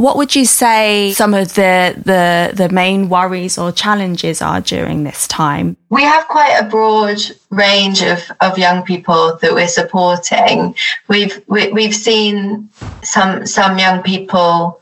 what 0.00 0.16
would 0.16 0.34
you 0.34 0.46
say 0.46 1.12
some 1.12 1.34
of 1.34 1.54
the, 1.56 1.94
the, 1.94 2.52
the 2.54 2.70
main 2.70 3.10
worries 3.10 3.58
or 3.58 3.70
challenges 3.70 4.40
are 4.40 4.62
during 4.62 5.04
this 5.04 5.28
time? 5.28 5.76
We 5.90 6.02
have 6.04 6.26
quite 6.26 6.56
a 6.58 6.64
broad 6.64 7.18
range 7.50 8.02
of, 8.02 8.22
of 8.40 8.56
young 8.56 8.82
people 8.82 9.36
that 9.42 9.52
we're 9.52 9.68
supporting. 9.68 10.74
We've 11.08 11.42
we, 11.48 11.64
have 11.64 11.72
we 11.72 11.84
have 11.84 11.94
seen 11.94 12.70
some 13.02 13.44
some 13.44 13.78
young 13.78 14.02
people 14.02 14.80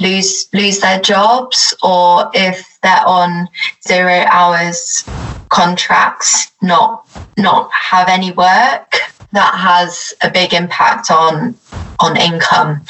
lose 0.00 0.48
lose 0.52 0.80
their 0.80 1.00
jobs, 1.00 1.74
or 1.82 2.30
if 2.34 2.78
they're 2.82 3.06
on 3.06 3.48
zero 3.86 4.24
hours 4.30 5.08
contracts, 5.48 6.52
not 6.60 7.08
not 7.38 7.70
have 7.72 8.08
any 8.08 8.32
work. 8.32 8.96
That 9.32 9.54
has 9.54 10.12
a 10.22 10.30
big 10.30 10.52
impact 10.52 11.10
on 11.10 11.54
on 12.00 12.16
income 12.16 12.82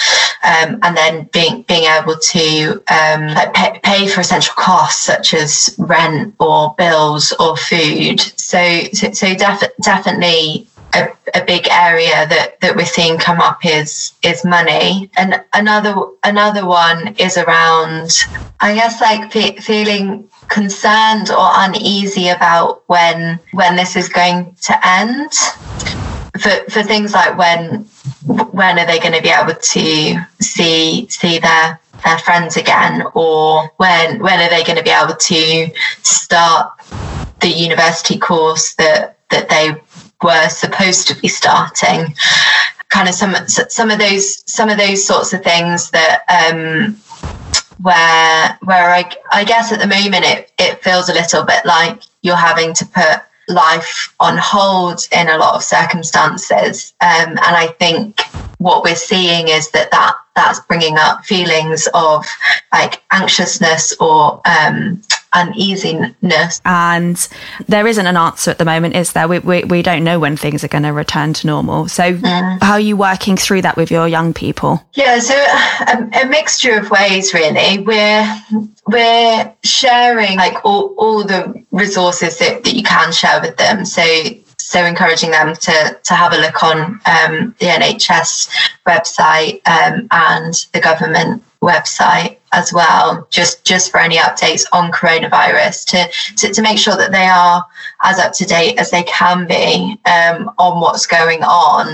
um, 0.42 0.78
and 0.82 0.96
then 0.96 1.28
being 1.32 1.62
being 1.62 1.84
able 1.84 2.16
to 2.16 2.82
um, 2.90 3.34
pay, 3.54 3.80
pay, 3.82 4.08
for 4.08 4.20
essential 4.20 4.54
costs 4.56 5.02
such 5.02 5.34
as 5.34 5.74
rent 5.78 6.34
or 6.38 6.74
bills 6.78 7.32
or 7.40 7.56
food. 7.56 8.20
So 8.20 8.84
so, 8.92 9.12
so 9.12 9.34
def- 9.34 9.76
definitely. 9.82 10.66
A, 10.94 11.06
a 11.34 11.44
big 11.44 11.68
area 11.70 12.26
that, 12.28 12.58
that 12.62 12.74
we're 12.74 12.86
seeing 12.86 13.18
come 13.18 13.42
up 13.42 13.62
is 13.62 14.14
is 14.22 14.42
money, 14.42 15.10
and 15.18 15.44
another 15.52 15.94
another 16.24 16.64
one 16.64 17.14
is 17.18 17.36
around, 17.36 18.10
I 18.60 18.74
guess, 18.74 18.98
like 18.98 19.30
fe- 19.30 19.58
feeling 19.58 20.30
concerned 20.48 21.30
or 21.30 21.50
uneasy 21.56 22.28
about 22.28 22.84
when 22.86 23.38
when 23.52 23.76
this 23.76 23.96
is 23.96 24.08
going 24.08 24.56
to 24.62 24.86
end 24.86 25.30
for, 26.38 26.71
for 26.71 26.83
things 26.83 27.12
like 27.12 27.37
when 27.37 27.85
when 28.25 28.78
are 28.78 28.87
they 28.87 28.99
going 28.99 29.14
to 29.14 29.23
be 29.23 29.28
able 29.28 29.54
to 29.54 30.26
see 30.40 31.09
see 31.09 31.38
their 31.38 31.80
their 32.04 32.18
friends 32.18 32.57
again? 32.57 33.04
Or 33.14 33.71
when 33.76 34.21
when 34.21 34.40
are 34.40 34.50
they 34.50 34.64
going 34.64 34.78
to 34.78 34.85
be 34.85 34.90
able 34.90 35.14
to 35.14 35.71
start 36.02 36.78
the 37.40 37.49
university 37.49 38.18
course 38.18 38.75
that 38.75 39.18
that 39.30 39.49
they 39.49 39.80
were 40.23 40.49
supposed 40.49 41.09
to 41.09 41.21
be 41.21 41.28
starting? 41.28 42.14
Kind 42.88 43.09
of 43.09 43.14
some 43.14 43.35
some 43.47 43.90
of 43.90 43.99
those 43.99 44.50
some 44.50 44.68
of 44.68 44.78
those 44.78 45.04
sorts 45.04 45.33
of 45.33 45.42
things 45.42 45.90
that 45.90 46.25
um 46.28 46.97
where 47.80 48.59
where 48.64 48.90
I, 48.90 49.11
I 49.30 49.45
guess 49.45 49.73
at 49.73 49.78
the 49.78 49.87
moment 49.87 50.25
it, 50.25 50.52
it 50.59 50.83
feels 50.83 51.09
a 51.09 51.14
little 51.14 51.45
bit 51.45 51.64
like 51.64 52.02
you're 52.23 52.37
having 52.37 52.75
to 52.75 52.87
put 52.87 53.23
life 53.48 54.14
on 54.20 54.36
hold 54.36 55.00
in 55.12 55.28
a 55.28 55.38
lot 55.38 55.54
of 55.54 55.62
circumstances. 55.62 56.94
Um, 57.00 57.30
and 57.30 57.40
I 57.40 57.68
think 57.78 58.20
what 58.58 58.82
we're 58.84 58.96
seeing 58.96 59.48
is 59.48 59.70
that, 59.70 59.90
that 59.90 60.14
that's 60.34 60.60
bringing 60.60 60.96
up 60.98 61.24
feelings 61.24 61.88
of 61.94 62.24
like 62.72 63.02
anxiousness 63.10 63.94
or 64.00 64.40
um, 64.44 65.02
uneasiness. 65.32 66.61
And 66.64 67.28
there 67.66 67.87
isn't 67.87 68.06
an 68.06 68.16
answer 68.16 68.50
at 68.50 68.58
the 68.58 68.64
moment, 68.64 68.97
is 68.97 69.12
there? 69.12 69.28
We, 69.28 69.38
we, 69.40 69.64
we 69.64 69.82
don't 69.82 70.04
know 70.04 70.18
when 70.18 70.37
things 70.37 70.64
are 70.64 70.68
going 70.68 70.85
to 70.85 70.92
return 70.92 71.32
to 71.35 71.47
normal. 71.47 71.88
So, 71.88 72.14
mm. 72.14 72.62
how 72.62 72.73
are 72.73 72.80
you 72.80 72.97
working 72.97 73.37
through 73.37 73.62
that 73.62 73.76
with 73.76 73.90
your 73.90 74.08
young 74.08 74.35
people? 74.35 74.82
Yeah, 74.94 75.18
so 75.18 75.35
a, 75.35 76.23
a 76.23 76.26
mixture 76.26 76.78
of 76.78 76.90
ways, 76.90 77.35
really. 77.35 77.78
We're 77.78 78.42
we're 78.87 79.54
sharing 79.64 80.37
like 80.37 80.64
all, 80.64 80.94
all 80.97 81.25
the 81.25 81.64
resources 81.70 82.38
that, 82.38 82.64
that 82.64 82.75
you 82.75 82.82
can 82.82 83.12
share 83.12 83.40
with 83.40 83.56
them. 83.56 83.85
So 83.85 84.02
so 84.68 84.85
encouraging 84.85 85.30
them 85.30 85.54
to 85.54 85.99
to 86.04 86.14
have 86.14 86.32
a 86.32 86.37
look 86.37 86.62
on 86.62 87.00
um, 87.06 87.54
the 87.58 87.66
NHS 87.66 88.50
website 88.87 89.66
um, 89.66 90.08
and 90.11 90.66
the 90.73 90.80
government 90.80 91.42
website 91.62 92.36
as 92.52 92.72
well, 92.72 93.26
just 93.30 93.64
just 93.64 93.90
for 93.90 93.98
any 93.98 94.16
updates 94.16 94.64
on 94.72 94.92
coronavirus 94.92 95.84
to, 95.86 96.08
to, 96.36 96.52
to 96.52 96.62
make 96.62 96.78
sure 96.78 96.96
that 96.96 97.12
they 97.12 97.26
are 97.26 97.64
as 98.02 98.18
up 98.18 98.32
to 98.32 98.44
date 98.44 98.78
as 98.78 98.90
they 98.90 99.02
can 99.02 99.46
be 99.46 99.98
um, 100.06 100.50
on 100.58 100.80
what's 100.80 101.06
going 101.06 101.42
on. 101.42 101.88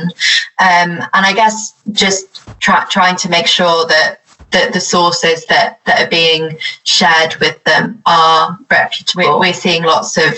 Um, 0.59 1.01
and 1.13 1.27
I 1.27 1.33
guess 1.35 1.75
just 1.93 2.47
try, 2.61 2.85
trying 2.91 3.17
to 3.17 3.29
make 3.29 3.47
sure 3.47 3.87
that 3.87 4.21
the, 4.51 4.71
the 4.73 4.81
sources 4.81 5.45
that, 5.47 5.85
that 5.85 6.07
are 6.07 6.11
being 6.11 6.57
shared 6.85 7.35
with 7.37 7.63
them 7.65 8.01
are 8.07 8.57
reputable. 8.71 9.41
We're 9.41 9.53
seeing 9.53 9.83
lots 9.83 10.17
of 10.17 10.35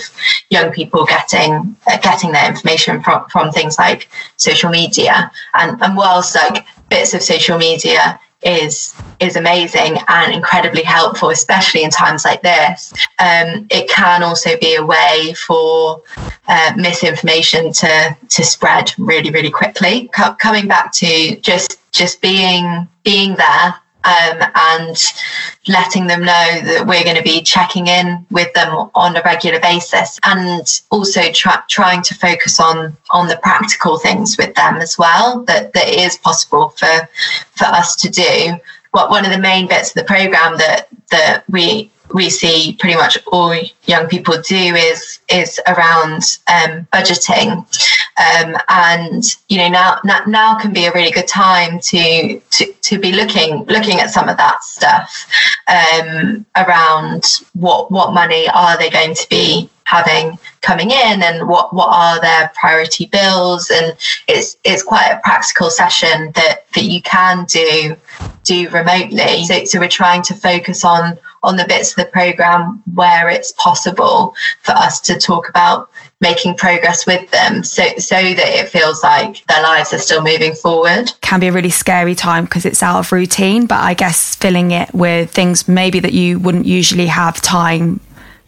young 0.49 0.71
people 0.71 1.05
getting 1.05 1.75
uh, 1.85 1.97
getting 1.97 2.31
their 2.31 2.49
information 2.49 3.03
from, 3.03 3.29
from 3.29 3.51
things 3.51 3.77
like 3.77 4.09
social 4.37 4.71
media, 4.71 5.31
and 5.53 5.81
and 5.83 5.95
whilst 5.95 6.35
like 6.35 6.65
bits 6.89 7.13
of 7.13 7.21
social 7.21 7.57
media 7.57 8.19
is 8.43 8.93
is 9.19 9.35
amazing 9.35 9.97
and 10.07 10.33
incredibly 10.33 10.83
helpful, 10.83 11.29
especially 11.29 11.83
in 11.83 11.89
times 11.89 12.23
like 12.23 12.41
this. 12.41 12.93
Um, 13.19 13.67
it 13.69 13.89
can 13.89 14.21
also 14.23 14.57
be 14.59 14.75
a 14.75 14.85
way 14.85 15.33
for 15.45 16.03
uh, 16.47 16.73
misinformation 16.77 17.73
to 17.73 18.17
to 18.29 18.43
spread 18.43 18.93
really 18.97 19.31
really 19.31 19.51
quickly. 19.51 20.09
Co- 20.15 20.35
coming 20.35 20.67
back 20.67 20.91
to 20.93 21.35
just 21.37 21.79
just 21.91 22.21
being 22.21 22.87
being 23.03 23.35
there 23.35 23.75
um, 24.07 24.41
and 24.55 24.97
letting 25.67 26.07
them 26.07 26.21
know 26.21 26.61
that 26.63 26.85
we're 26.87 27.03
going 27.03 27.17
to 27.17 27.23
be 27.23 27.41
checking 27.41 27.87
in 27.87 28.25
with 28.31 28.51
them 28.53 28.89
on 28.95 29.17
a 29.17 29.21
regular 29.23 29.59
basis 29.59 30.17
and 30.23 30.81
also 30.91 31.29
try, 31.33 31.61
trying 31.67 32.01
to 32.03 32.15
focus 32.15 32.59
on 32.59 32.95
on 33.09 33.27
the 33.27 33.37
practical 33.43 33.97
things 33.97 34.37
with 34.37 34.55
them 34.55 34.77
as 34.77 34.97
well 34.97 35.43
that, 35.43 35.73
that 35.73 35.89
is 35.89 36.17
possible 36.17 36.69
for 36.69 37.09
for 37.55 37.65
us 37.65 37.95
to 37.97 38.09
do. 38.09 38.57
What 38.91 39.09
one 39.09 39.25
of 39.25 39.31
the 39.31 39.37
main 39.37 39.67
bits 39.67 39.89
of 39.89 39.95
the 39.95 40.05
program 40.05 40.57
that 40.57 40.87
that 41.11 41.43
we 41.49 41.91
we 42.13 42.29
see 42.29 42.75
pretty 42.79 42.95
much 42.95 43.17
all 43.27 43.53
young 43.85 44.07
people 44.07 44.35
do 44.41 44.75
is 44.75 45.19
is 45.29 45.59
around 45.67 46.21
um, 46.47 46.87
budgeting, 46.93 47.51
um, 48.17 48.55
and 48.69 49.23
you 49.49 49.57
know 49.57 49.69
now, 49.69 49.99
now 50.03 50.23
now 50.25 50.57
can 50.57 50.73
be 50.73 50.85
a 50.85 50.91
really 50.93 51.11
good 51.11 51.27
time 51.27 51.79
to 51.79 52.39
to 52.51 52.73
to 52.81 52.99
be 52.99 53.11
looking 53.11 53.65
looking 53.65 53.99
at 53.99 54.09
some 54.09 54.29
of 54.29 54.37
that 54.37 54.63
stuff 54.63 55.27
um, 55.67 56.45
around 56.55 57.41
what 57.53 57.91
what 57.91 58.13
money 58.13 58.47
are 58.49 58.77
they 58.77 58.89
going 58.89 59.13
to 59.13 59.27
be 59.29 59.69
having 59.87 60.37
coming 60.61 60.91
in 60.91 61.23
and 61.23 61.47
what 61.47 61.73
what 61.73 61.87
are 61.87 62.19
their 62.19 62.51
priority 62.59 63.05
bills. 63.05 63.69
And 63.69 63.95
it's 64.27 64.57
it's 64.63 64.83
quite 64.83 65.09
a 65.09 65.21
practical 65.23 65.69
session 65.69 66.31
that 66.35 66.65
that 66.75 66.83
you 66.83 67.01
can 67.01 67.45
do 67.45 67.95
do 68.43 68.69
remotely. 68.69 69.45
So, 69.45 69.65
so 69.65 69.79
we're 69.79 69.87
trying 69.87 70.23
to 70.23 70.33
focus 70.33 70.83
on 70.83 71.17
on 71.43 71.55
the 71.55 71.65
bits 71.67 71.91
of 71.91 72.05
the 72.05 72.11
program 72.11 72.81
where 72.93 73.29
it's 73.29 73.51
possible 73.53 74.35
for 74.61 74.71
us 74.71 74.99
to 75.01 75.17
talk 75.19 75.49
about 75.49 75.89
making 76.19 76.55
progress 76.55 77.05
with 77.05 77.29
them 77.29 77.63
so 77.63 77.83
so 77.97 78.15
that 78.15 78.49
it 78.59 78.69
feels 78.69 79.03
like 79.03 79.45
their 79.45 79.61
lives 79.61 79.93
are 79.93 79.99
still 79.99 80.23
moving 80.23 80.53
forward. 80.53 81.11
Can 81.21 81.39
be 81.39 81.47
a 81.47 81.51
really 81.51 81.69
scary 81.69 82.15
time 82.15 82.45
because 82.45 82.65
it's 82.65 82.81
out 82.81 82.99
of 82.99 83.11
routine 83.11 83.65
but 83.65 83.79
i 83.79 83.93
guess 83.93 84.35
filling 84.35 84.71
it 84.71 84.93
with 84.93 85.31
things 85.31 85.67
maybe 85.67 85.99
that 85.99 86.13
you 86.13 86.39
wouldn't 86.39 86.65
usually 86.65 87.07
have 87.07 87.41
time 87.41 87.99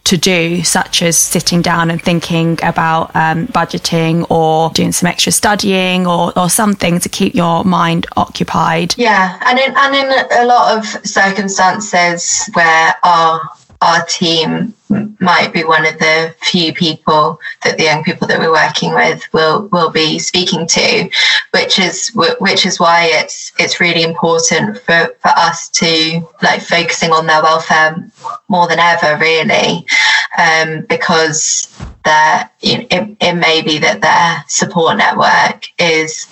to 0.04 0.16
do, 0.16 0.62
such 0.64 1.02
as 1.02 1.16
sitting 1.16 1.62
down 1.62 1.90
and 1.90 2.02
thinking 2.02 2.58
about 2.62 3.14
um, 3.14 3.46
budgeting 3.48 4.28
or 4.30 4.70
doing 4.70 4.92
some 4.92 5.06
extra 5.06 5.32
studying 5.32 6.06
or, 6.06 6.36
or 6.38 6.50
something 6.50 6.98
to 7.00 7.08
keep 7.08 7.34
your 7.34 7.64
mind 7.64 8.06
occupied. 8.16 8.94
Yeah, 8.96 9.38
and 9.44 9.58
in, 9.58 9.72
and 9.76 9.94
in 9.94 10.42
a 10.42 10.44
lot 10.46 10.76
of 10.76 10.84
circumstances 11.06 12.50
where 12.54 12.94
our 13.04 13.40
our 13.82 14.04
team 14.04 14.74
might 15.20 15.52
be 15.52 15.64
one 15.64 15.86
of 15.86 15.98
the 15.98 16.34
few 16.40 16.72
people 16.72 17.40
that 17.62 17.78
the 17.78 17.84
young 17.84 18.02
people 18.02 18.26
that 18.26 18.38
we're 18.38 18.52
working 18.52 18.92
with 18.94 19.22
will 19.32 19.68
will 19.68 19.90
be 19.90 20.18
speaking 20.18 20.66
to, 20.66 21.08
which 21.52 21.78
is 21.78 22.10
which 22.40 22.66
is 22.66 22.78
why 22.78 23.08
it's 23.10 23.52
it's 23.58 23.80
really 23.80 24.02
important 24.02 24.76
for, 24.78 25.14
for 25.20 25.28
us 25.28 25.68
to 25.70 26.28
like 26.42 26.60
focusing 26.60 27.10
on 27.12 27.26
their 27.26 27.42
welfare 27.42 28.10
more 28.48 28.68
than 28.68 28.78
ever, 28.78 29.16
really, 29.18 29.86
um, 30.36 30.84
because 30.88 31.74
that 32.04 32.52
it, 32.60 32.86
it 33.20 33.34
may 33.34 33.62
be 33.62 33.78
that 33.78 34.00
their 34.00 34.44
support 34.48 34.96
network 34.96 35.66
is 35.78 36.26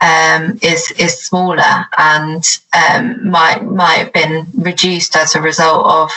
um, 0.00 0.58
is 0.62 0.90
is 0.98 1.18
smaller 1.18 1.86
and 1.96 2.60
um, 2.76 3.30
might 3.30 3.64
might 3.64 3.96
have 3.96 4.12
been 4.12 4.46
reduced 4.54 5.16
as 5.16 5.34
a 5.34 5.40
result 5.40 5.86
of 5.86 6.10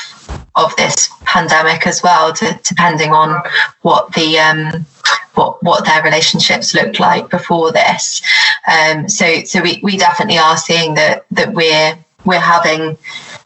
of 0.55 0.75
this 0.75 1.09
pandemic 1.25 1.85
as 1.85 2.01
well, 2.03 2.33
to, 2.33 2.59
depending 2.63 3.11
on 3.11 3.41
what 3.81 4.13
the 4.13 4.39
um, 4.39 4.85
what 5.35 5.61
what 5.63 5.85
their 5.85 6.03
relationships 6.03 6.73
looked 6.73 6.99
like 6.99 7.29
before 7.29 7.71
this. 7.71 8.21
Um, 8.67 9.07
so 9.07 9.43
so 9.43 9.61
we, 9.61 9.79
we 9.83 9.97
definitely 9.97 10.37
are 10.39 10.57
seeing 10.57 10.95
that 10.95 11.25
that 11.31 11.53
we're 11.53 11.97
we're 12.25 12.39
having 12.39 12.97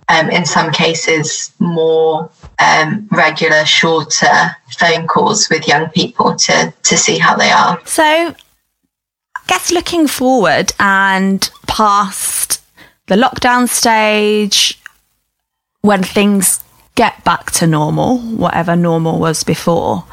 um, 0.09 0.29
in 0.29 0.45
some 0.45 0.71
cases 0.71 1.53
more 1.59 2.29
um, 2.59 3.07
regular, 3.11 3.65
shorter 3.65 4.55
phone 4.77 5.07
calls 5.07 5.49
with 5.49 5.67
young 5.67 5.89
people 5.89 6.35
to 6.35 6.73
to 6.83 6.97
see 6.97 7.17
how 7.17 7.35
they 7.35 7.51
are. 7.51 7.79
So 7.85 8.03
I 8.03 8.35
guess 9.47 9.71
looking 9.71 10.07
forward 10.07 10.73
and 10.79 11.49
past 11.67 12.61
the 13.07 13.15
lockdown 13.15 13.67
stage, 13.67 14.79
when 15.81 16.03
things 16.03 16.63
get 16.95 17.23
back 17.23 17.51
to 17.51 17.67
normal, 17.67 18.19
whatever 18.19 18.75
normal 18.75 19.19
was 19.19 19.43
before, 19.43 20.03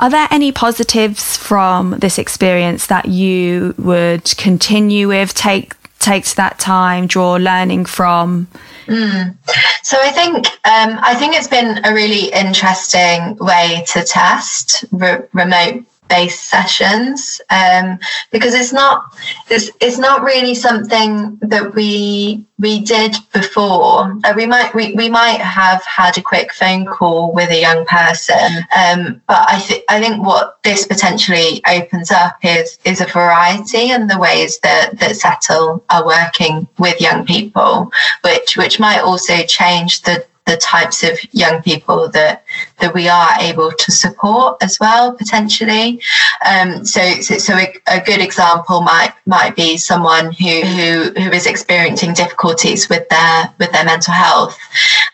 are 0.00 0.10
there 0.10 0.28
any 0.30 0.52
positives 0.52 1.36
from 1.36 1.92
this 1.98 2.18
experience 2.18 2.88
that 2.88 3.06
you 3.06 3.74
would 3.78 4.36
continue 4.36 5.08
with, 5.08 5.34
take 5.34 5.74
take 5.98 6.24
to 6.24 6.36
that 6.36 6.58
time, 6.58 7.06
draw 7.06 7.34
learning 7.34 7.86
from? 7.86 8.46
Mm. 8.86 9.34
So 9.82 9.96
I 9.98 10.10
think 10.10 10.46
um, 10.66 10.98
I 11.00 11.14
think 11.14 11.34
it's 11.34 11.48
been 11.48 11.84
a 11.84 11.94
really 11.94 12.30
interesting 12.32 13.36
way 13.36 13.84
to 13.88 14.04
test 14.04 14.84
re- 14.92 15.22
remote 15.32 15.84
based 16.08 16.44
sessions 16.44 17.40
um, 17.50 17.98
because 18.30 18.54
it's 18.54 18.72
not 18.72 19.16
it's, 19.48 19.70
it's 19.80 19.98
not 19.98 20.22
really 20.22 20.54
something 20.54 21.38
that 21.42 21.74
we 21.74 22.44
we 22.58 22.80
did 22.80 23.16
before. 23.32 24.16
Uh, 24.24 24.32
we 24.36 24.46
might 24.46 24.74
we, 24.74 24.92
we 24.94 25.08
might 25.08 25.40
have 25.40 25.82
had 25.84 26.16
a 26.16 26.22
quick 26.22 26.52
phone 26.52 26.86
call 26.86 27.32
with 27.32 27.50
a 27.50 27.60
young 27.60 27.84
person 27.86 28.64
um, 28.76 29.20
but 29.26 29.44
I 29.48 29.58
think 29.58 29.84
I 29.88 30.00
think 30.00 30.24
what 30.24 30.62
this 30.62 30.86
potentially 30.86 31.62
opens 31.68 32.10
up 32.10 32.36
is 32.42 32.78
is 32.84 33.00
a 33.00 33.06
variety 33.06 33.90
in 33.90 34.06
the 34.06 34.18
ways 34.18 34.58
that 34.60 34.98
that 34.98 35.16
Settle 35.16 35.84
are 35.90 36.06
working 36.06 36.68
with 36.78 37.00
young 37.00 37.26
people 37.26 37.90
which 38.22 38.56
which 38.56 38.78
might 38.78 39.00
also 39.00 39.42
change 39.44 40.02
the 40.02 40.24
the 40.46 40.56
types 40.58 41.02
of 41.02 41.18
young 41.32 41.62
people 41.62 42.08
that 42.10 42.44
that 42.80 42.92
we 42.92 43.08
are 43.08 43.34
able 43.40 43.72
to 43.72 43.90
support 43.90 44.62
as 44.62 44.78
well 44.78 45.14
potentially. 45.14 46.00
Um, 46.46 46.84
so, 46.84 47.00
so, 47.20 47.38
so 47.38 47.54
a, 47.54 47.74
a, 47.86 48.00
good 48.00 48.20
example 48.20 48.82
might 48.82 49.14
might 49.26 49.56
be 49.56 49.78
someone 49.78 50.32
who, 50.32 50.60
who 50.60 51.12
who 51.12 51.30
is 51.30 51.46
experiencing 51.46 52.12
difficulties 52.12 52.88
with 52.88 53.08
their 53.08 53.54
with 53.58 53.72
their 53.72 53.84
mental 53.84 54.12
health, 54.12 54.58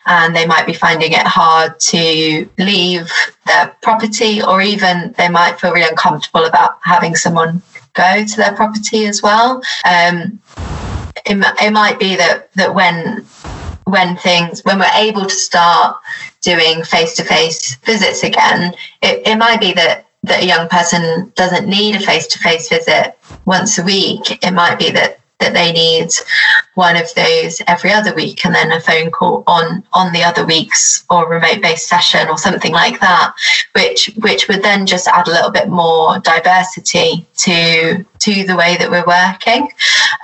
and 0.07 0.35
they 0.35 0.47
might 0.47 0.67
be 0.67 0.75
finding 0.75 1.13
it 1.13 1.27
hard 1.27 1.79
to 1.79 2.49
leave 2.59 3.11
their 3.47 3.77
property, 3.83 4.43
or 4.43 4.61
even 4.63 5.15
they 5.17 5.29
might 5.29 5.61
feel 5.61 5.73
really 5.73 5.89
uncomfortable 5.89 6.45
about 6.45 6.79
having 6.83 7.15
someone 7.15 7.63
go 7.95 8.25
to 8.25 8.37
their 8.37 8.55
property 8.55 9.07
as 9.07 9.23
well. 9.23 9.63
Um, 9.85 10.41
it, 11.27 11.45
it 11.63 11.73
might 11.73 11.99
be 11.99 12.17
that 12.17 12.53
that 12.55 12.75
when 12.75 13.25
when 13.91 14.17
things 14.17 14.65
when 14.65 14.79
we're 14.79 14.97
able 14.97 15.25
to 15.25 15.35
start 15.35 15.97
doing 16.43 16.83
face-to-face 16.83 17.77
visits 17.77 18.23
again 18.23 18.73
it, 19.03 19.27
it 19.27 19.37
might 19.37 19.61
be 19.61 19.73
that 19.73 20.07
that 20.23 20.43
a 20.43 20.47
young 20.47 20.69
person 20.69 21.33
doesn't 21.35 21.69
need 21.69 21.97
a 21.97 22.01
face-to-face 22.01 22.69
visit 22.69 23.19
once 23.47 23.79
a 23.79 23.83
week. 23.83 24.45
It 24.45 24.53
might 24.53 24.79
be 24.79 24.91
that 24.91 25.19
that 25.39 25.55
they 25.55 25.73
need 25.73 26.11
one 26.75 26.97
of 26.97 27.15
those 27.15 27.63
every 27.67 27.91
other 27.91 28.15
week 28.15 28.45
and 28.45 28.55
then 28.55 28.71
a 28.73 28.79
phone 28.79 29.11
call 29.11 29.43
on 29.47 29.83
on 29.95 30.13
the 30.13 30.23
other 30.23 30.45
weeks 30.45 31.07
or 31.09 31.27
remote 31.27 31.63
based 31.63 31.87
session 31.89 32.29
or 32.29 32.37
something 32.37 32.73
like 32.73 33.01
that 33.01 33.35
which 33.75 34.11
which 34.19 34.49
would 34.49 34.63
then 34.63 34.85
just 34.85 35.09
add 35.09 35.27
a 35.27 35.31
little 35.31 35.51
bit 35.51 35.71
more 35.71 36.19
diversity 36.19 37.27
to 37.39 38.05
to 38.19 38.45
the 38.47 38.55
way 38.55 38.77
that 38.77 38.91
we're 38.91 39.07
working. 39.07 39.63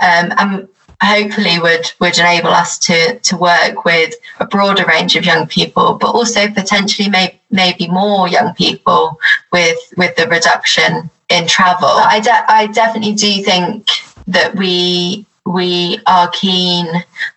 Um, 0.03 0.35
and 0.37 0.69
hopefully 1.03 1.59
would 1.59 1.93
would 2.01 2.19
enable 2.19 2.51
us 2.51 2.79
to 2.79 3.19
to 3.19 3.37
work 3.37 3.85
with 3.85 4.15
a 4.41 4.47
broader 4.47 4.85
range 4.85 5.17
of 5.17 5.25
young 5.25 5.47
people, 5.47 5.95
but 5.95 6.09
also 6.09 6.49
potentially 6.49 7.09
may, 7.09 7.39
maybe 7.51 7.89
more 7.89 8.29
young 8.29 8.55
people 8.55 9.19
with 9.53 9.79
with 9.97 10.15
the 10.17 10.27
reduction 10.29 11.11
in 11.29 11.47
travel. 11.47 11.89
I 11.89 12.21
de- 12.21 12.53
I 12.53 12.67
definitely 12.69 13.15
do 13.15 13.43
think 13.43 13.89
that 14.27 14.55
we 14.57 15.27
we 15.45 16.01
are 16.07 16.29
keen 16.31 16.87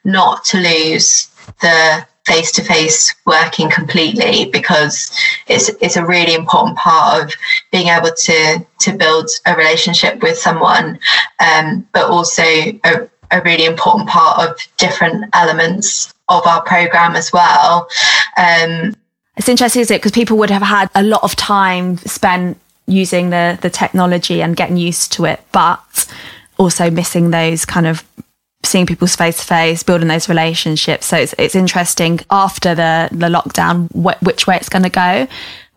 not 0.03 0.45
to 0.45 0.57
lose 0.57 1.29
the 1.61 2.05
face 2.25 2.51
to 2.51 2.63
face 2.63 3.15
working 3.25 3.69
completely 3.71 4.45
because 4.51 5.11
it's 5.47 5.69
it's 5.81 5.97
a 5.97 6.05
really 6.05 6.35
important 6.35 6.77
part 6.77 7.23
of 7.23 7.33
being 7.71 7.87
able 7.87 8.11
to 8.15 8.65
to 8.79 8.93
build 8.93 9.29
a 9.45 9.55
relationship 9.55 10.21
with 10.21 10.37
someone, 10.37 10.99
um, 11.39 11.87
but 11.91 12.09
also 12.09 12.43
a, 12.43 13.09
a 13.31 13.41
really 13.41 13.65
important 13.65 14.09
part 14.09 14.49
of 14.49 14.57
different 14.77 15.25
elements 15.33 16.13
of 16.29 16.45
our 16.45 16.61
program 16.63 17.15
as 17.15 17.31
well. 17.33 17.87
Um, 18.37 18.95
it's 19.37 19.49
interesting, 19.49 19.81
isn't 19.81 19.95
it? 19.95 19.99
Because 19.99 20.11
people 20.11 20.37
would 20.37 20.49
have 20.49 20.61
had 20.61 20.89
a 20.95 21.03
lot 21.03 21.23
of 21.23 21.35
time 21.35 21.97
spent 21.97 22.57
using 22.87 23.29
the 23.29 23.57
the 23.61 23.69
technology 23.69 24.41
and 24.41 24.55
getting 24.55 24.77
used 24.77 25.11
to 25.13 25.25
it, 25.25 25.39
but 25.51 26.07
also 26.57 26.89
missing 26.89 27.31
those 27.31 27.65
kind 27.65 27.87
of 27.87 28.03
seeing 28.63 28.85
people's 28.85 29.15
face 29.15 29.39
to 29.39 29.45
face, 29.45 29.83
building 29.83 30.09
those 30.09 30.27
relationships. 30.27 31.05
So 31.05 31.17
it's 31.17 31.33
it's 31.37 31.55
interesting 31.55 32.19
after 32.29 32.75
the 32.75 33.09
the 33.11 33.27
lockdown 33.27 33.87
wh- 33.91 34.21
which 34.23 34.45
way 34.47 34.57
it's 34.57 34.69
going 34.69 34.83
to 34.83 34.89
go. 34.89 35.27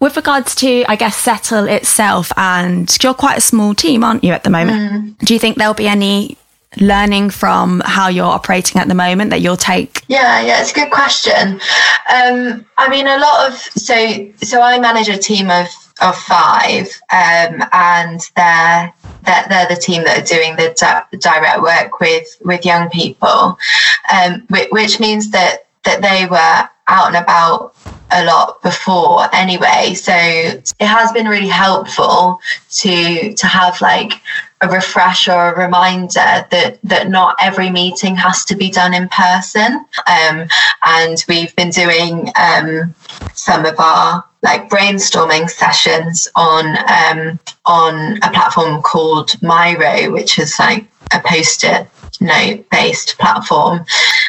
With 0.01 0.17
regards 0.17 0.57
to, 0.57 0.85
I 0.88 0.97
guess, 0.97 1.17
Settle 1.17 1.69
itself, 1.69 2.33
and 2.37 2.99
you're 3.01 3.15
quite 3.15 3.38
a 3.38 3.41
small 3.41 3.73
team, 3.73 4.03
aren't 4.03 4.25
you, 4.25 4.33
at 4.33 4.43
the 4.43 4.51
moment? 4.51 4.81
Mm. 4.81 5.19
Do 5.25 5.33
you 5.33 5.38
think 5.38 5.59
there'll 5.59 5.75
be 5.75 5.87
any 5.87 6.37
learning 6.80 7.30
from 7.30 7.82
how 7.85 8.08
you're 8.08 8.24
operating 8.24 8.80
at 8.80 8.88
the 8.88 8.94
moment 8.94 9.30
that 9.30 9.40
you'll 9.40 9.56
take? 9.56 10.02
Yeah, 10.08 10.40
yeah, 10.42 10.61
it's 10.61 10.72
a 10.72 10.74
good 10.74 10.90
question. 10.90 11.61
Um, 12.12 12.66
I 12.78 12.88
mean, 12.88 13.06
a 13.06 13.18
lot 13.18 13.50
of 13.50 13.58
so 13.58 14.30
so 14.37 14.61
I 14.61 14.78
manage 14.78 15.08
a 15.08 15.18
team 15.18 15.50
of 15.50 15.66
of 16.00 16.16
five, 16.16 16.87
um, 17.12 17.62
and 17.72 18.20
they're, 18.37 18.92
they're 19.24 19.46
they're 19.48 19.68
the 19.68 19.80
team 19.80 20.04
that 20.04 20.18
are 20.18 20.26
doing 20.26 20.56
the 20.56 20.74
di- 20.76 21.18
direct 21.18 21.62
work 21.62 22.00
with 22.00 22.37
with 22.44 22.64
young 22.64 22.90
people, 22.90 23.58
um, 24.12 24.42
which, 24.48 24.68
which 24.70 25.00
means 25.00 25.30
that 25.30 25.66
that 25.85 26.02
they 26.02 26.26
were 26.26 26.68
out 26.88 27.08
and 27.08 27.16
about 27.16 27.74
a 28.12 28.25
lot 28.25 28.62
before 28.62 29.35
anyway. 29.35 29.94
So 29.94 30.12
it 30.14 30.72
has 30.81 31.12
been 31.12 31.27
really 31.27 31.48
helpful 31.48 32.40
to 32.70 33.35
to 33.35 33.46
have 33.46 33.81
like 33.81 34.20
a 34.61 34.68
refresher 34.68 35.33
or 35.33 35.53
a 35.53 35.64
reminder 35.64 36.46
that 36.51 36.79
that 36.85 37.09
not 37.09 37.37
every 37.40 37.70
meeting 37.70 38.14
has 38.16 38.44
to 38.46 38.57
be 38.57 38.70
done 38.70 38.94
in 38.94 39.09
person. 39.09 39.85
Um, 40.07 40.48
and 40.85 41.25
we've 41.29 41.55
been 41.57 41.70
doing 41.70 42.31
um, 42.37 42.94
some 43.35 43.66
of 43.66 43.79
our 43.79 44.25
like 44.42 44.68
brainstorming 44.68 45.48
sessions 45.48 46.29
on 46.35 46.66
um, 46.88 47.38
on 47.66 48.18
a 48.22 48.31
platform 48.31 48.83
called 48.83 49.40
Miro 49.40 50.11
which 50.12 50.38
is 50.38 50.59
like 50.59 50.85
a 51.14 51.20
post-it 51.20 51.87
note 52.20 52.68
based 52.70 53.18
platform 53.18 53.85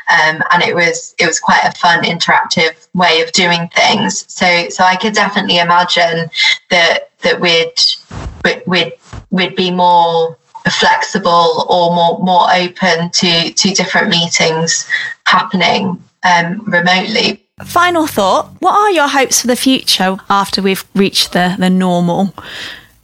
um, 0.09 0.41
and 0.51 0.63
it 0.63 0.75
was 0.75 1.15
it 1.19 1.27
was 1.27 1.39
quite 1.39 1.63
a 1.63 1.71
fun 1.77 2.03
interactive 2.03 2.87
way 2.93 3.21
of 3.21 3.31
doing 3.31 3.69
things 3.75 4.25
so 4.31 4.69
so 4.69 4.83
I 4.83 4.95
could 4.95 5.13
definitely 5.13 5.57
imagine 5.57 6.29
that 6.69 7.09
that 7.21 7.39
we'd 7.39 7.73
we'd 8.67 8.93
we'd 9.29 9.55
be 9.55 9.71
more 9.71 10.37
flexible 10.69 11.65
or 11.69 11.93
more 11.93 12.19
more 12.19 12.53
open 12.53 13.09
to 13.11 13.51
to 13.51 13.73
different 13.73 14.09
meetings 14.09 14.87
happening 15.25 16.01
um, 16.23 16.63
remotely 16.65 17.43
Final 17.65 18.07
thought 18.07 18.49
What 18.59 18.73
are 18.73 18.91
your 18.91 19.07
hopes 19.07 19.41
for 19.41 19.47
the 19.47 19.55
future 19.55 20.17
after 20.29 20.61
we've 20.61 20.85
reached 20.95 21.33
the, 21.33 21.55
the 21.59 21.69
normal? 21.69 22.33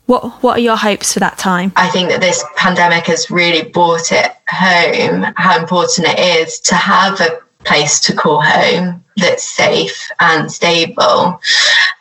What, 0.10 0.42
what 0.42 0.58
are 0.58 0.62
your 0.62 0.76
hopes 0.76 1.14
for 1.14 1.20
that 1.20 1.38
time? 1.38 1.72
I 1.76 1.88
think 1.88 2.10
that 2.10 2.20
this 2.20 2.44
pandemic 2.56 3.06
has 3.06 3.30
really 3.30 3.70
brought 3.70 4.12
it 4.12 4.32
home 4.50 5.32
how 5.36 5.60
important 5.60 6.08
it 6.08 6.18
is 6.18 6.60
to 6.62 6.74
have 6.74 7.22
a 7.22 7.40
place 7.64 8.00
to 8.00 8.16
call 8.16 8.42
home 8.42 9.06
that's 9.18 9.44
safe 9.44 10.10
and 10.20 10.52
stable. 10.52 11.40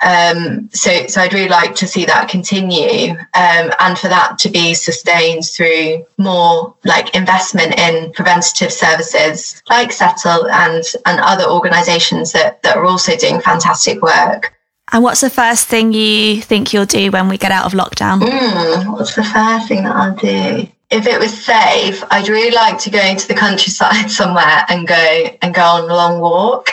Um, 0.02 0.70
so, 0.72 1.06
so 1.06 1.20
I'd 1.20 1.34
really 1.34 1.50
like 1.50 1.74
to 1.74 1.86
see 1.86 2.06
that 2.06 2.30
continue, 2.30 3.10
um, 3.10 3.72
and 3.78 3.98
for 3.98 4.08
that 4.08 4.38
to 4.38 4.48
be 4.48 4.72
sustained 4.72 5.44
through 5.44 6.06
more 6.16 6.74
like 6.86 7.14
investment 7.14 7.78
in 7.78 8.10
preventative 8.12 8.72
services 8.72 9.62
like 9.68 9.92
Settle 9.92 10.48
and 10.48 10.82
and 11.04 11.20
other 11.20 11.44
organisations 11.44 12.32
that 12.32 12.62
that 12.62 12.78
are 12.78 12.86
also 12.86 13.16
doing 13.16 13.42
fantastic 13.42 14.00
work. 14.00 14.57
And 14.92 15.02
what's 15.02 15.20
the 15.20 15.30
first 15.30 15.68
thing 15.68 15.92
you 15.92 16.40
think 16.42 16.72
you'll 16.72 16.86
do 16.86 17.10
when 17.10 17.28
we 17.28 17.38
get 17.38 17.52
out 17.52 17.66
of 17.66 17.72
lockdown? 17.72 18.20
Mm, 18.20 18.92
what's 18.92 19.14
the 19.14 19.24
first 19.24 19.68
thing 19.68 19.84
that 19.84 19.94
I'll 19.94 20.14
do? 20.14 20.68
If 20.90 21.06
it 21.06 21.18
was 21.20 21.44
safe, 21.44 22.02
I'd 22.10 22.28
really 22.28 22.54
like 22.54 22.78
to 22.80 22.90
go 22.90 23.00
into 23.00 23.28
the 23.28 23.34
countryside 23.34 24.10
somewhere 24.10 24.64
and 24.68 24.86
go 24.86 25.28
and 25.42 25.54
go 25.54 25.62
on 25.62 25.90
a 25.90 25.94
long 25.94 26.20
walk. 26.20 26.70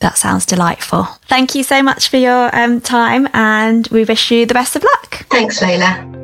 That 0.00 0.18
sounds 0.18 0.44
delightful. 0.44 1.04
Thank 1.28 1.54
you 1.54 1.62
so 1.62 1.82
much 1.82 2.10
for 2.10 2.18
your 2.18 2.54
um, 2.54 2.82
time, 2.82 3.26
and 3.32 3.88
we 3.88 4.04
wish 4.04 4.30
you 4.30 4.44
the 4.44 4.52
best 4.52 4.76
of 4.76 4.82
luck. 4.82 5.26
Thanks, 5.30 5.60
Layla. 5.60 6.23